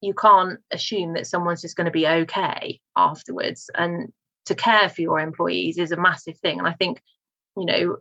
you 0.00 0.14
can't 0.14 0.58
assume 0.70 1.14
that 1.14 1.26
someone's 1.26 1.62
just 1.62 1.76
going 1.76 1.86
to 1.86 1.90
be 1.90 2.06
okay 2.06 2.80
afterwards 2.96 3.70
and 3.74 4.12
to 4.44 4.54
care 4.54 4.88
for 4.88 5.00
your 5.00 5.18
employees 5.20 5.78
is 5.78 5.92
a 5.92 5.96
massive 5.96 6.36
thing 6.38 6.58
and 6.58 6.68
i 6.68 6.72
think 6.72 7.00
you 7.56 7.64
know 7.64 7.96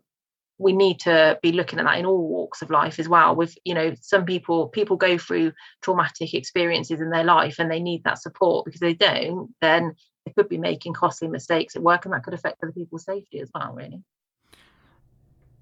we 0.58 0.74
need 0.74 1.00
to 1.02 1.38
be 1.41 1.52
looking 1.52 1.80
at 1.80 1.86
that 1.86 1.98
in 1.98 2.06
all 2.06 2.28
walks 2.28 2.62
of 2.62 2.70
life 2.70 3.00
as 3.00 3.10
well. 3.10 3.36
With 3.36 3.58
you 3.65 3.74
know 3.74 3.94
some 4.02 4.26
people 4.26 4.68
people 4.70 4.98
go 4.98 5.18
through 5.18 5.52
traumatic 5.82 6.34
experiences 6.34 7.02
in 7.02 7.10
their 7.10 7.24
life 7.24 7.60
and 7.60 7.70
they 7.70 7.80
need 7.80 8.04
that 8.04 8.22
support. 8.22 8.65
Because 8.65 8.82
they 8.82 8.94
don't 8.94 9.54
then 9.62 9.96
they 10.26 10.32
could 10.32 10.50
be 10.50 10.58
making 10.58 10.94
costly 10.94 11.28
mistakes 11.28 11.76
at 11.76 11.82
work 11.82 12.06
and 12.06 12.13
that 12.13 12.24
could 12.24 12.34
affect 12.34 12.63
other 12.63 12.72
people's 12.72 13.06
safety 13.06 13.39
as 13.39 13.50
well 13.54 13.74
really. 13.74 14.02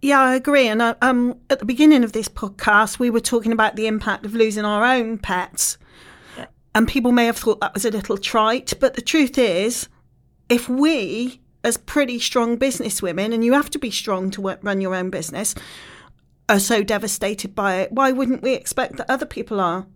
Yeah, 0.01 0.19
I 0.19 0.35
agree. 0.35 0.67
And 0.67 0.81
uh, 0.81 0.95
um, 1.01 1.39
at 1.49 1.59
the 1.59 1.65
beginning 1.65 2.03
of 2.03 2.11
this 2.11 2.27
podcast, 2.27 2.99
we 2.99 3.09
were 3.09 3.21
talking 3.21 3.53
about 3.53 3.77
the 3.77 3.87
impact 3.87 4.25
of 4.25 4.35
losing 4.35 4.65
our 4.65 4.83
own 4.83 5.17
pets. 5.17 5.77
And 6.75 6.89
people 6.89 7.13
may 7.13 7.25
have 7.25 7.37
thought 7.37 7.61
that 7.61 7.73
was 7.73 7.85
a 7.85 7.89
little 7.89 8.17
trite, 8.17 8.73
but 8.81 8.95
the 8.95 9.01
truth 9.01 9.37
is, 9.37 9.87
if 10.49 10.67
we, 10.67 11.39
as 11.63 11.77
pretty 11.77 12.19
strong 12.19 12.57
business 12.57 13.01
women, 13.01 13.33
and 13.33 13.43
you 13.43 13.53
have 13.53 13.69
to 13.71 13.79
be 13.79 13.91
strong 13.91 14.29
to 14.31 14.41
work, 14.41 14.59
run 14.61 14.81
your 14.81 14.95
own 14.95 15.09
business, 15.09 15.55
are 16.49 16.59
so 16.59 16.83
devastated 16.83 17.55
by 17.55 17.75
it, 17.75 17.91
why 17.91 18.11
wouldn't 18.11 18.41
we 18.41 18.53
expect 18.53 18.97
that 18.97 19.09
other 19.09 19.25
people 19.25 19.59
are? 19.59 19.87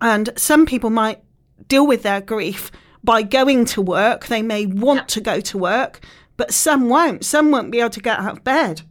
And 0.00 0.30
some 0.36 0.66
people 0.66 0.90
might 0.90 1.22
deal 1.68 1.86
with 1.86 2.02
their 2.02 2.20
grief 2.20 2.70
by 3.04 3.22
going 3.22 3.64
to 3.66 3.82
work. 3.82 4.26
They 4.26 4.42
may 4.42 4.66
want 4.66 5.08
to 5.10 5.20
go 5.20 5.40
to 5.40 5.58
work, 5.58 6.00
but 6.36 6.52
some 6.52 6.88
won't. 6.88 7.24
Some 7.24 7.50
won't 7.50 7.70
be 7.70 7.80
able 7.80 7.90
to 7.90 8.00
get 8.00 8.18
out 8.18 8.32
of 8.32 8.44
bed 8.44 8.82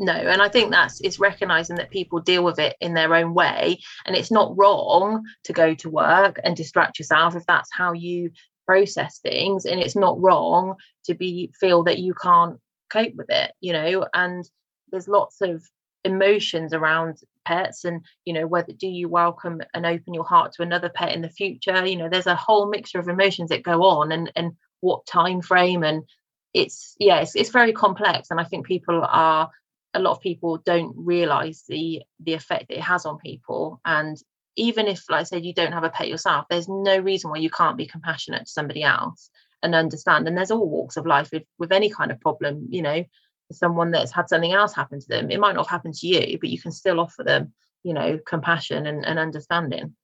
no 0.00 0.12
and 0.12 0.42
i 0.42 0.48
think 0.48 0.70
that's 0.70 1.00
it's 1.02 1.20
recognizing 1.20 1.76
that 1.76 1.90
people 1.90 2.18
deal 2.18 2.44
with 2.44 2.58
it 2.58 2.76
in 2.80 2.94
their 2.94 3.14
own 3.14 3.34
way 3.34 3.78
and 4.06 4.16
it's 4.16 4.30
not 4.30 4.56
wrong 4.56 5.22
to 5.44 5.52
go 5.52 5.74
to 5.74 5.88
work 5.88 6.40
and 6.42 6.56
distract 6.56 6.98
yourself 6.98 7.36
if 7.36 7.46
that's 7.46 7.70
how 7.72 7.92
you 7.92 8.30
process 8.66 9.18
things 9.18 9.64
and 9.64 9.80
it's 9.80 9.96
not 9.96 10.20
wrong 10.20 10.74
to 11.04 11.14
be 11.14 11.52
feel 11.58 11.82
that 11.84 11.98
you 11.98 12.14
can't 12.14 12.58
cope 12.90 13.14
with 13.14 13.30
it 13.30 13.52
you 13.60 13.72
know? 13.72 14.06
And 14.14 14.48
there's 14.90 15.08
lots 15.08 15.40
of 15.40 15.64
emotions 16.04 16.72
around 16.72 17.18
pets 17.46 17.84
and 17.84 18.02
you 18.24 18.32
know 18.32 18.46
whether 18.46 18.72
do 18.72 18.86
you 18.86 19.08
welcome 19.08 19.60
and 19.72 19.86
open 19.86 20.14
your 20.14 20.24
heart 20.24 20.52
to 20.52 20.62
another 20.62 20.88
pet 20.88 21.14
in 21.14 21.22
the 21.22 21.28
future? 21.28 21.86
You 21.86 21.96
know 21.96 22.08
there's 22.08 22.26
a 22.26 22.36
whole 22.36 22.68
mixture 22.68 22.98
of 22.98 23.08
emotions 23.08 23.50
that 23.50 23.62
go 23.62 23.84
on 23.84 24.12
and 24.12 24.30
and 24.36 24.52
what 24.80 25.06
time 25.06 25.40
frame 25.40 25.82
and 25.82 26.04
it's 26.52 26.94
yeah 27.00 27.20
it's, 27.20 27.34
it's 27.34 27.50
very 27.50 27.72
complex 27.72 28.30
and 28.30 28.38
i 28.38 28.44
think 28.44 28.66
people 28.66 29.02
are 29.02 29.50
a 29.94 30.00
lot 30.00 30.12
of 30.12 30.20
people 30.20 30.58
don't 30.58 30.94
realize 30.96 31.64
the 31.68 32.02
the 32.20 32.34
effect 32.34 32.66
it 32.70 32.80
has 32.80 33.06
on 33.06 33.18
people 33.18 33.80
and 33.84 34.18
even 34.56 34.86
if 34.86 35.04
like 35.10 35.20
i 35.20 35.24
said 35.24 35.44
you 35.44 35.54
don't 35.54 35.72
have 35.72 35.84
a 35.84 35.90
pet 35.90 36.08
yourself 36.08 36.44
there's 36.48 36.68
no 36.68 36.98
reason 36.98 37.30
why 37.30 37.36
you 37.36 37.50
can't 37.50 37.76
be 37.76 37.86
compassionate 37.86 38.46
to 38.46 38.52
somebody 38.52 38.82
else 38.82 39.30
and 39.64 39.74
understand. 39.74 40.28
And 40.28 40.36
there's 40.36 40.50
all 40.50 40.68
walks 40.68 40.96
of 40.96 41.06
life 41.06 41.30
with, 41.32 41.42
with 41.58 41.72
any 41.72 41.90
kind 41.90 42.12
of 42.12 42.20
problem 42.20 42.68
you 42.68 42.82
know 42.82 43.04
someone 43.52 43.90
that's 43.90 44.12
had 44.12 44.28
something 44.28 44.52
else 44.52 44.74
happen 44.74 44.98
to 44.98 45.08
them 45.08 45.30
it 45.30 45.38
might 45.38 45.54
not 45.54 45.66
have 45.66 45.70
happened 45.70 45.94
to 45.94 46.06
you 46.06 46.38
but 46.38 46.48
you 46.48 46.58
can 46.58 46.72
still 46.72 46.98
offer 46.98 47.22
them 47.22 47.52
you 47.82 47.92
know 47.92 48.18
compassion 48.26 48.86
and, 48.86 49.04
and 49.04 49.18
understanding. 49.18 49.94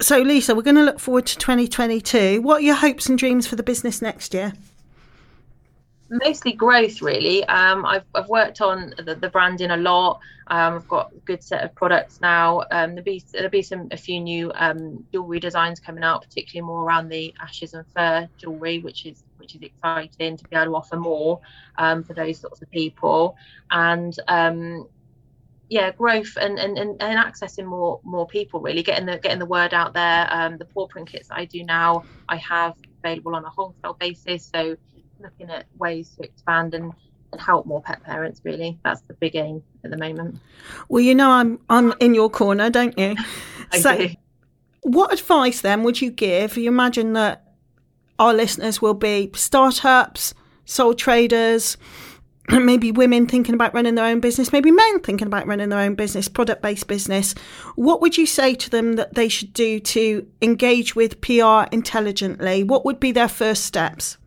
So 0.00 0.18
lisa 0.18 0.54
we're 0.54 0.62
going 0.62 0.76
to 0.76 0.84
look 0.84 1.00
forward 1.00 1.26
to 1.26 1.38
2022 1.38 2.42
what 2.42 2.58
are 2.58 2.66
your 2.66 2.74
hopes 2.74 3.08
and 3.08 3.18
dreams 3.18 3.46
for 3.46 3.56
the 3.56 3.62
business 3.62 4.02
next 4.02 4.34
year 4.34 4.52
mostly 6.12 6.52
growth 6.52 7.00
really. 7.00 7.44
Um, 7.44 7.84
I've, 7.86 8.04
I've 8.14 8.28
worked 8.28 8.60
on 8.60 8.94
the, 8.98 9.14
the 9.14 9.30
branding 9.30 9.70
a 9.70 9.76
lot. 9.76 10.20
Um, 10.48 10.74
I've 10.74 10.88
got 10.88 11.10
a 11.16 11.20
good 11.20 11.42
set 11.42 11.64
of 11.64 11.74
products 11.74 12.20
now. 12.20 12.60
Um, 12.70 12.90
there'll 12.90 13.04
be 13.04 13.24
there'll 13.32 13.50
be 13.50 13.62
some 13.62 13.88
a 13.90 13.96
few 13.96 14.20
new 14.20 14.52
um, 14.54 15.04
jewelry 15.12 15.40
designs 15.40 15.80
coming 15.80 16.04
out 16.04 16.22
particularly 16.22 16.66
more 16.66 16.84
around 16.84 17.08
the 17.08 17.34
ashes 17.40 17.74
and 17.74 17.86
fur 17.96 18.28
jewelry 18.38 18.80
which 18.80 19.06
is 19.06 19.24
which 19.38 19.54
is 19.54 19.62
exciting 19.62 20.36
to 20.36 20.44
be 20.48 20.56
able 20.56 20.66
to 20.66 20.76
offer 20.76 20.96
more 20.96 21.40
um, 21.78 22.04
for 22.04 22.14
those 22.14 22.40
sorts 22.40 22.60
of 22.60 22.70
people. 22.70 23.36
And 23.70 24.14
um, 24.28 24.88
yeah 25.68 25.90
growth 25.92 26.36
and, 26.38 26.58
and 26.58 26.76
and 26.76 27.00
and 27.00 27.18
accessing 27.18 27.64
more 27.64 28.00
more 28.04 28.26
people 28.26 28.60
really. 28.60 28.82
Getting 28.82 29.06
the 29.06 29.18
getting 29.18 29.38
the 29.38 29.46
word 29.46 29.72
out 29.72 29.94
there. 29.94 30.28
The 30.58 30.66
paw 30.66 30.86
print 30.86 31.10
kits 31.10 31.28
i 31.30 31.46
do 31.46 31.64
now 31.64 32.04
i 32.28 32.36
have 32.36 32.74
available 33.02 33.34
on 33.34 33.44
a 33.44 33.50
wholesale 33.50 33.96
basis. 33.98 34.50
So 34.54 34.76
looking 35.22 35.50
at 35.50 35.66
ways 35.78 36.10
to 36.16 36.24
expand 36.24 36.74
and 36.74 36.92
and 37.32 37.40
help 37.40 37.66
more 37.66 37.80
pet 37.80 38.02
parents 38.02 38.40
really 38.44 38.78
that's 38.84 39.00
the 39.02 39.14
big 39.14 39.34
aim 39.36 39.62
at 39.84 39.90
the 39.90 39.96
moment 39.96 40.38
well 40.88 41.00
you 41.00 41.14
know 41.14 41.30
i'm 41.30 41.58
i'm 41.70 41.94
in 42.00 42.14
your 42.14 42.28
corner 42.28 42.68
don't 42.68 42.98
you 42.98 43.16
so 43.72 43.96
do. 43.96 44.10
what 44.82 45.12
advice 45.12 45.62
then 45.62 45.82
would 45.82 46.00
you 46.00 46.10
give 46.10 46.56
you 46.56 46.68
imagine 46.68 47.14
that 47.14 47.54
our 48.18 48.34
listeners 48.34 48.82
will 48.82 48.94
be 48.94 49.30
startups 49.34 50.34
sole 50.66 50.94
traders 50.94 51.76
maybe 52.50 52.92
women 52.92 53.26
thinking 53.26 53.54
about 53.54 53.72
running 53.72 53.94
their 53.94 54.04
own 54.06 54.20
business, 54.20 54.52
maybe 54.52 54.70
men 54.70 55.00
thinking 55.00 55.26
about 55.26 55.46
running 55.46 55.68
their 55.68 55.78
own 55.78 55.94
business, 55.94 56.28
product 56.28 56.60
based 56.60 56.88
business. 56.88 57.34
What 57.76 58.00
would 58.00 58.18
you 58.18 58.26
say 58.26 58.54
to 58.54 58.68
them 58.68 58.94
that 58.94 59.14
they 59.14 59.28
should 59.28 59.52
do 59.52 59.78
to 59.78 60.26
engage 60.40 60.96
with 60.96 61.20
PR 61.20 61.64
intelligently? 61.70 62.64
What 62.64 62.84
would 62.84 62.98
be 62.98 63.12
their 63.12 63.28
first 63.28 63.64
steps? 63.64 64.18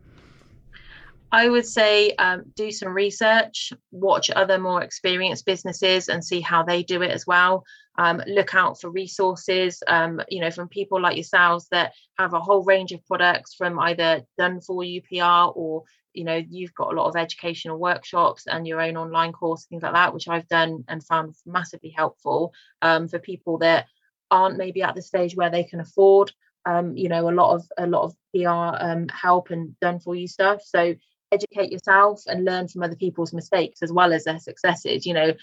I 1.36 1.50
would 1.50 1.65
say 1.65 2.12
um, 2.12 2.43
do 2.56 2.71
some 2.71 2.93
research, 2.93 3.74
watch 3.91 4.32
other 4.32 4.58
more 4.58 4.82
experienced 4.82 5.45
businesses 5.45 6.08
and 6.08 6.24
see 6.24 6.39
how 6.39 6.63
they 6.63 6.82
do 6.82 7.02
it 7.02 7.12
as 7.12 7.28
well. 7.28 7.65
Um, 7.98 8.21
look 8.26 8.56
out 8.56 8.80
for 8.80 8.89
resources, 8.89 9.84
um, 9.88 10.21
you 10.30 10.39
know, 10.39 10.50
from 10.50 10.69
people 10.69 11.02
like 11.02 11.17
yourselves 11.17 11.67
that 11.71 11.91
have 12.17 12.34
a 12.34 12.39
whole 12.39 12.63
range 12.63 12.93
of 12.93 13.06
products 13.06 13.54
from 13.54 13.78
either 13.80 14.21
done 14.38 14.62
for 14.62 14.82
you 14.86 15.02
PR 15.02 15.52
or 15.54 15.84
you 16.13 16.24
know 16.24 16.41
you've 16.50 16.74
got 16.74 16.93
a 16.93 16.95
lot 16.95 17.10
of 17.10 17.17
educational 17.17 17.78
workshops 17.78 18.48
and 18.48 18.65
your 18.65 18.80
own 18.80 18.95
online 18.95 19.34
course 19.34 19.65
things 19.65 19.84
like 19.84 19.91
that 19.91 20.13
which 20.13 20.30
i've 20.30 20.48
done 20.48 20.86
and 20.88 21.04
found 21.04 21.36
massively 21.45 21.89
helpful 21.89 22.54
um, 22.82 23.10
for 23.10 23.19
people 23.19 23.58
that 23.58 23.88
aren't 24.32 24.56
maybe 24.56 24.82
at 24.82 24.95
the 24.95 25.02
stage 25.02 25.36
where 25.36 25.50
they 25.50 25.65
can 25.65 25.82
afford 25.82 26.32
um, 26.65 26.95
you 26.95 27.10
know 27.10 27.30
a 27.30 27.36
lot 27.36 27.54
of 27.54 27.65
a 27.78 27.86
lot 27.86 28.04
of 28.04 28.15
pr 28.34 28.48
um, 28.48 29.10
help 29.10 29.50
and 29.50 29.78
done 29.82 30.00
for 30.00 30.15
you 30.15 30.26
stuff 30.26 30.62
so 30.63 30.95
educate 31.32 31.72
yourself 31.72 32.22
and 32.28 32.46
learn 32.46 32.68
from 32.68 32.84
other 32.84 32.96
people's 32.96 33.34
mistakes 33.34 33.82
as 33.82 33.92
well 33.92 34.14
as 34.14 34.24
their 34.24 34.40
successes 34.40 35.06
you 35.06 35.14
know 35.14 35.34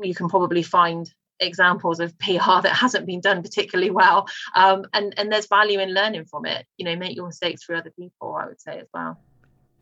you 0.00 0.14
can 0.14 0.28
probably 0.28 0.62
find 0.62 1.12
examples 1.40 2.00
of 2.00 2.16
PR 2.20 2.60
that 2.62 2.74
hasn't 2.74 3.06
been 3.06 3.20
done 3.20 3.42
particularly 3.42 3.90
well. 3.90 4.26
Um, 4.54 4.86
and, 4.92 5.12
and 5.16 5.30
there's 5.30 5.46
value 5.48 5.80
in 5.80 5.92
learning 5.92 6.26
from 6.26 6.46
it. 6.46 6.66
You 6.76 6.84
know, 6.84 6.96
make 6.96 7.16
your 7.16 7.26
mistakes 7.26 7.64
for 7.64 7.74
other 7.74 7.90
people, 7.90 8.34
I 8.34 8.46
would 8.46 8.60
say 8.60 8.78
as 8.78 8.86
well 8.94 9.18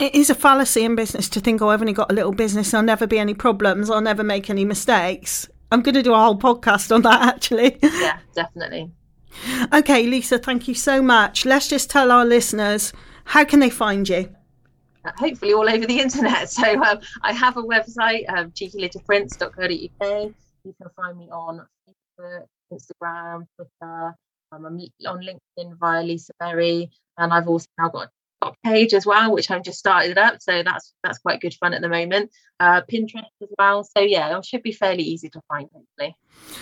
it 0.01 0.15
is 0.15 0.31
a 0.31 0.35
fallacy 0.35 0.83
in 0.83 0.97
business 0.97 1.29
to 1.29 1.41
think, 1.41 1.61
oh, 1.61 1.69
I've 1.69 1.83
only 1.83 1.93
got 1.93 2.11
a 2.11 2.15
little 2.15 2.33
business, 2.33 2.71
there'll 2.71 2.85
never 2.85 3.07
be 3.07 3.19
any 3.19 3.35
problems, 3.35 3.91
I'll 3.91 4.01
never 4.01 4.25
make 4.25 4.49
any 4.49 4.65
mistakes. 4.65 5.49
I'm 5.71 5.83
going 5.83 5.95
to 5.95 6.03
do 6.03 6.15
a 6.15 6.19
whole 6.19 6.39
podcast 6.39 6.93
on 6.93 7.03
that 7.03 7.23
actually. 7.35 7.79
Yeah, 7.83 8.19
definitely. 8.35 8.91
okay, 9.73 10.07
Lisa, 10.07 10.39
thank 10.39 10.67
you 10.67 10.75
so 10.75 11.03
much. 11.03 11.45
Let's 11.45 11.69
just 11.69 11.91
tell 11.91 12.11
our 12.11 12.25
listeners 12.25 12.93
how 13.27 13.45
can 13.45 13.61
they 13.61 13.71
find 13.71 14.09
you? 14.09 14.35
Hopefully, 15.17 15.53
all 15.53 15.69
over 15.69 15.87
the 15.87 15.99
internet. 15.99 16.51
So, 16.61 16.83
um, 16.83 17.01
I 17.23 17.33
have 17.33 17.57
a 17.57 17.63
website, 17.63 18.29
um, 18.29 18.51
cheekylittleprints.co.uk. 18.51 20.33
You 20.65 20.75
can 20.81 20.91
find 20.97 21.19
me 21.19 21.29
on 21.31 21.67
Facebook, 21.89 22.47
Instagram, 22.73 23.47
Twitter. 23.57 24.15
Um, 24.53 24.67
I'm 24.67 24.81
on 25.07 25.21
LinkedIn 25.23 25.79
via 25.79 26.03
Lisa 26.03 26.33
Berry, 26.39 26.91
and 27.19 27.33
I've 27.33 27.49
also 27.49 27.67
now 27.79 27.89
got 27.89 28.09
a 28.43 28.53
page 28.65 28.95
as 28.95 29.07
well, 29.07 29.33
which 29.33 29.51
I've 29.51 29.63
just 29.63 29.79
started 29.79 30.19
up. 30.19 30.41
So 30.41 30.63
that's 30.63 30.93
that's 31.03 31.19
quite 31.19 31.41
good 31.41 31.55
fun 31.55 31.75
at 31.75 31.83
the 31.83 31.89
moment. 31.89 32.31
Uh, 32.59 32.83
Pinterest 32.91 33.25
as 33.43 33.49
well. 33.59 33.85
So 33.85 34.03
yeah, 34.03 34.37
it 34.37 34.45
should 34.45 34.63
be 34.63 34.73
fairly 34.73 35.03
easy 35.03 35.29
to 35.31 35.41
find, 35.49 35.69
hopefully. 35.73 36.17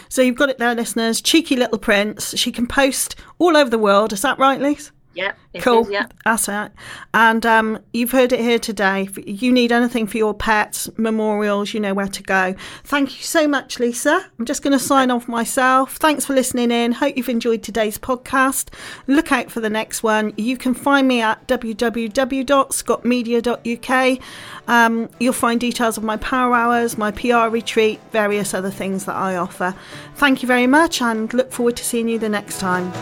So 0.08 0.22
you've 0.22 0.36
got 0.36 0.50
it 0.50 0.58
there, 0.58 0.74
listeners. 0.74 1.20
Cheeky 1.20 1.56
little 1.56 1.78
prints. 1.78 2.36
She 2.36 2.52
can 2.52 2.66
post 2.66 3.16
all 3.38 3.56
over 3.56 3.70
the 3.70 3.78
world. 3.78 4.12
Is 4.12 4.22
that 4.22 4.38
right, 4.38 4.60
Lisa? 4.60 4.92
Yeah. 5.14 5.32
Cool. 5.60 5.86
Is, 5.86 5.90
yeah. 5.90 6.06
That's 6.24 6.48
it. 6.48 6.70
And 7.12 7.44
um, 7.44 7.80
you've 7.92 8.12
heard 8.12 8.32
it 8.32 8.38
here 8.40 8.60
today. 8.60 9.08
If 9.16 9.42
you 9.42 9.50
need 9.50 9.72
anything 9.72 10.06
for 10.06 10.16
your 10.16 10.34
pets, 10.34 10.88
memorials, 10.96 11.74
you 11.74 11.80
know 11.80 11.94
where 11.94 12.06
to 12.06 12.22
go. 12.22 12.54
Thank 12.84 13.18
you 13.18 13.24
so 13.24 13.48
much, 13.48 13.80
Lisa. 13.80 14.24
I'm 14.38 14.44
just 14.44 14.62
going 14.62 14.74
to 14.74 14.78
sign 14.78 15.10
off 15.10 15.26
myself. 15.26 15.96
Thanks 15.96 16.24
for 16.24 16.34
listening 16.34 16.70
in. 16.70 16.92
Hope 16.92 17.16
you've 17.16 17.28
enjoyed 17.28 17.64
today's 17.64 17.98
podcast. 17.98 18.72
Look 19.08 19.32
out 19.32 19.50
for 19.50 19.58
the 19.60 19.70
next 19.70 20.04
one. 20.04 20.34
You 20.36 20.56
can 20.56 20.74
find 20.74 21.08
me 21.08 21.20
at 21.20 21.48
www.scottmedia.uk. 21.48 24.18
Um, 24.68 25.08
you'll 25.18 25.32
find 25.32 25.58
details 25.58 25.96
of 25.96 26.04
my 26.04 26.18
power 26.18 26.54
hours, 26.54 26.98
my 26.98 27.10
PR 27.10 27.48
retreat, 27.48 27.98
various 28.12 28.54
other 28.54 28.70
things 28.70 29.06
that 29.06 29.16
I 29.16 29.34
offer. 29.36 29.74
Thank 30.14 30.42
you 30.42 30.46
very 30.46 30.66
much 30.66 31.00
and 31.02 31.32
look 31.32 31.52
forward 31.52 31.76
to 31.78 31.84
seeing 31.84 32.08
you 32.08 32.18
the 32.18 32.28
next 32.28 32.60
time. 32.60 32.92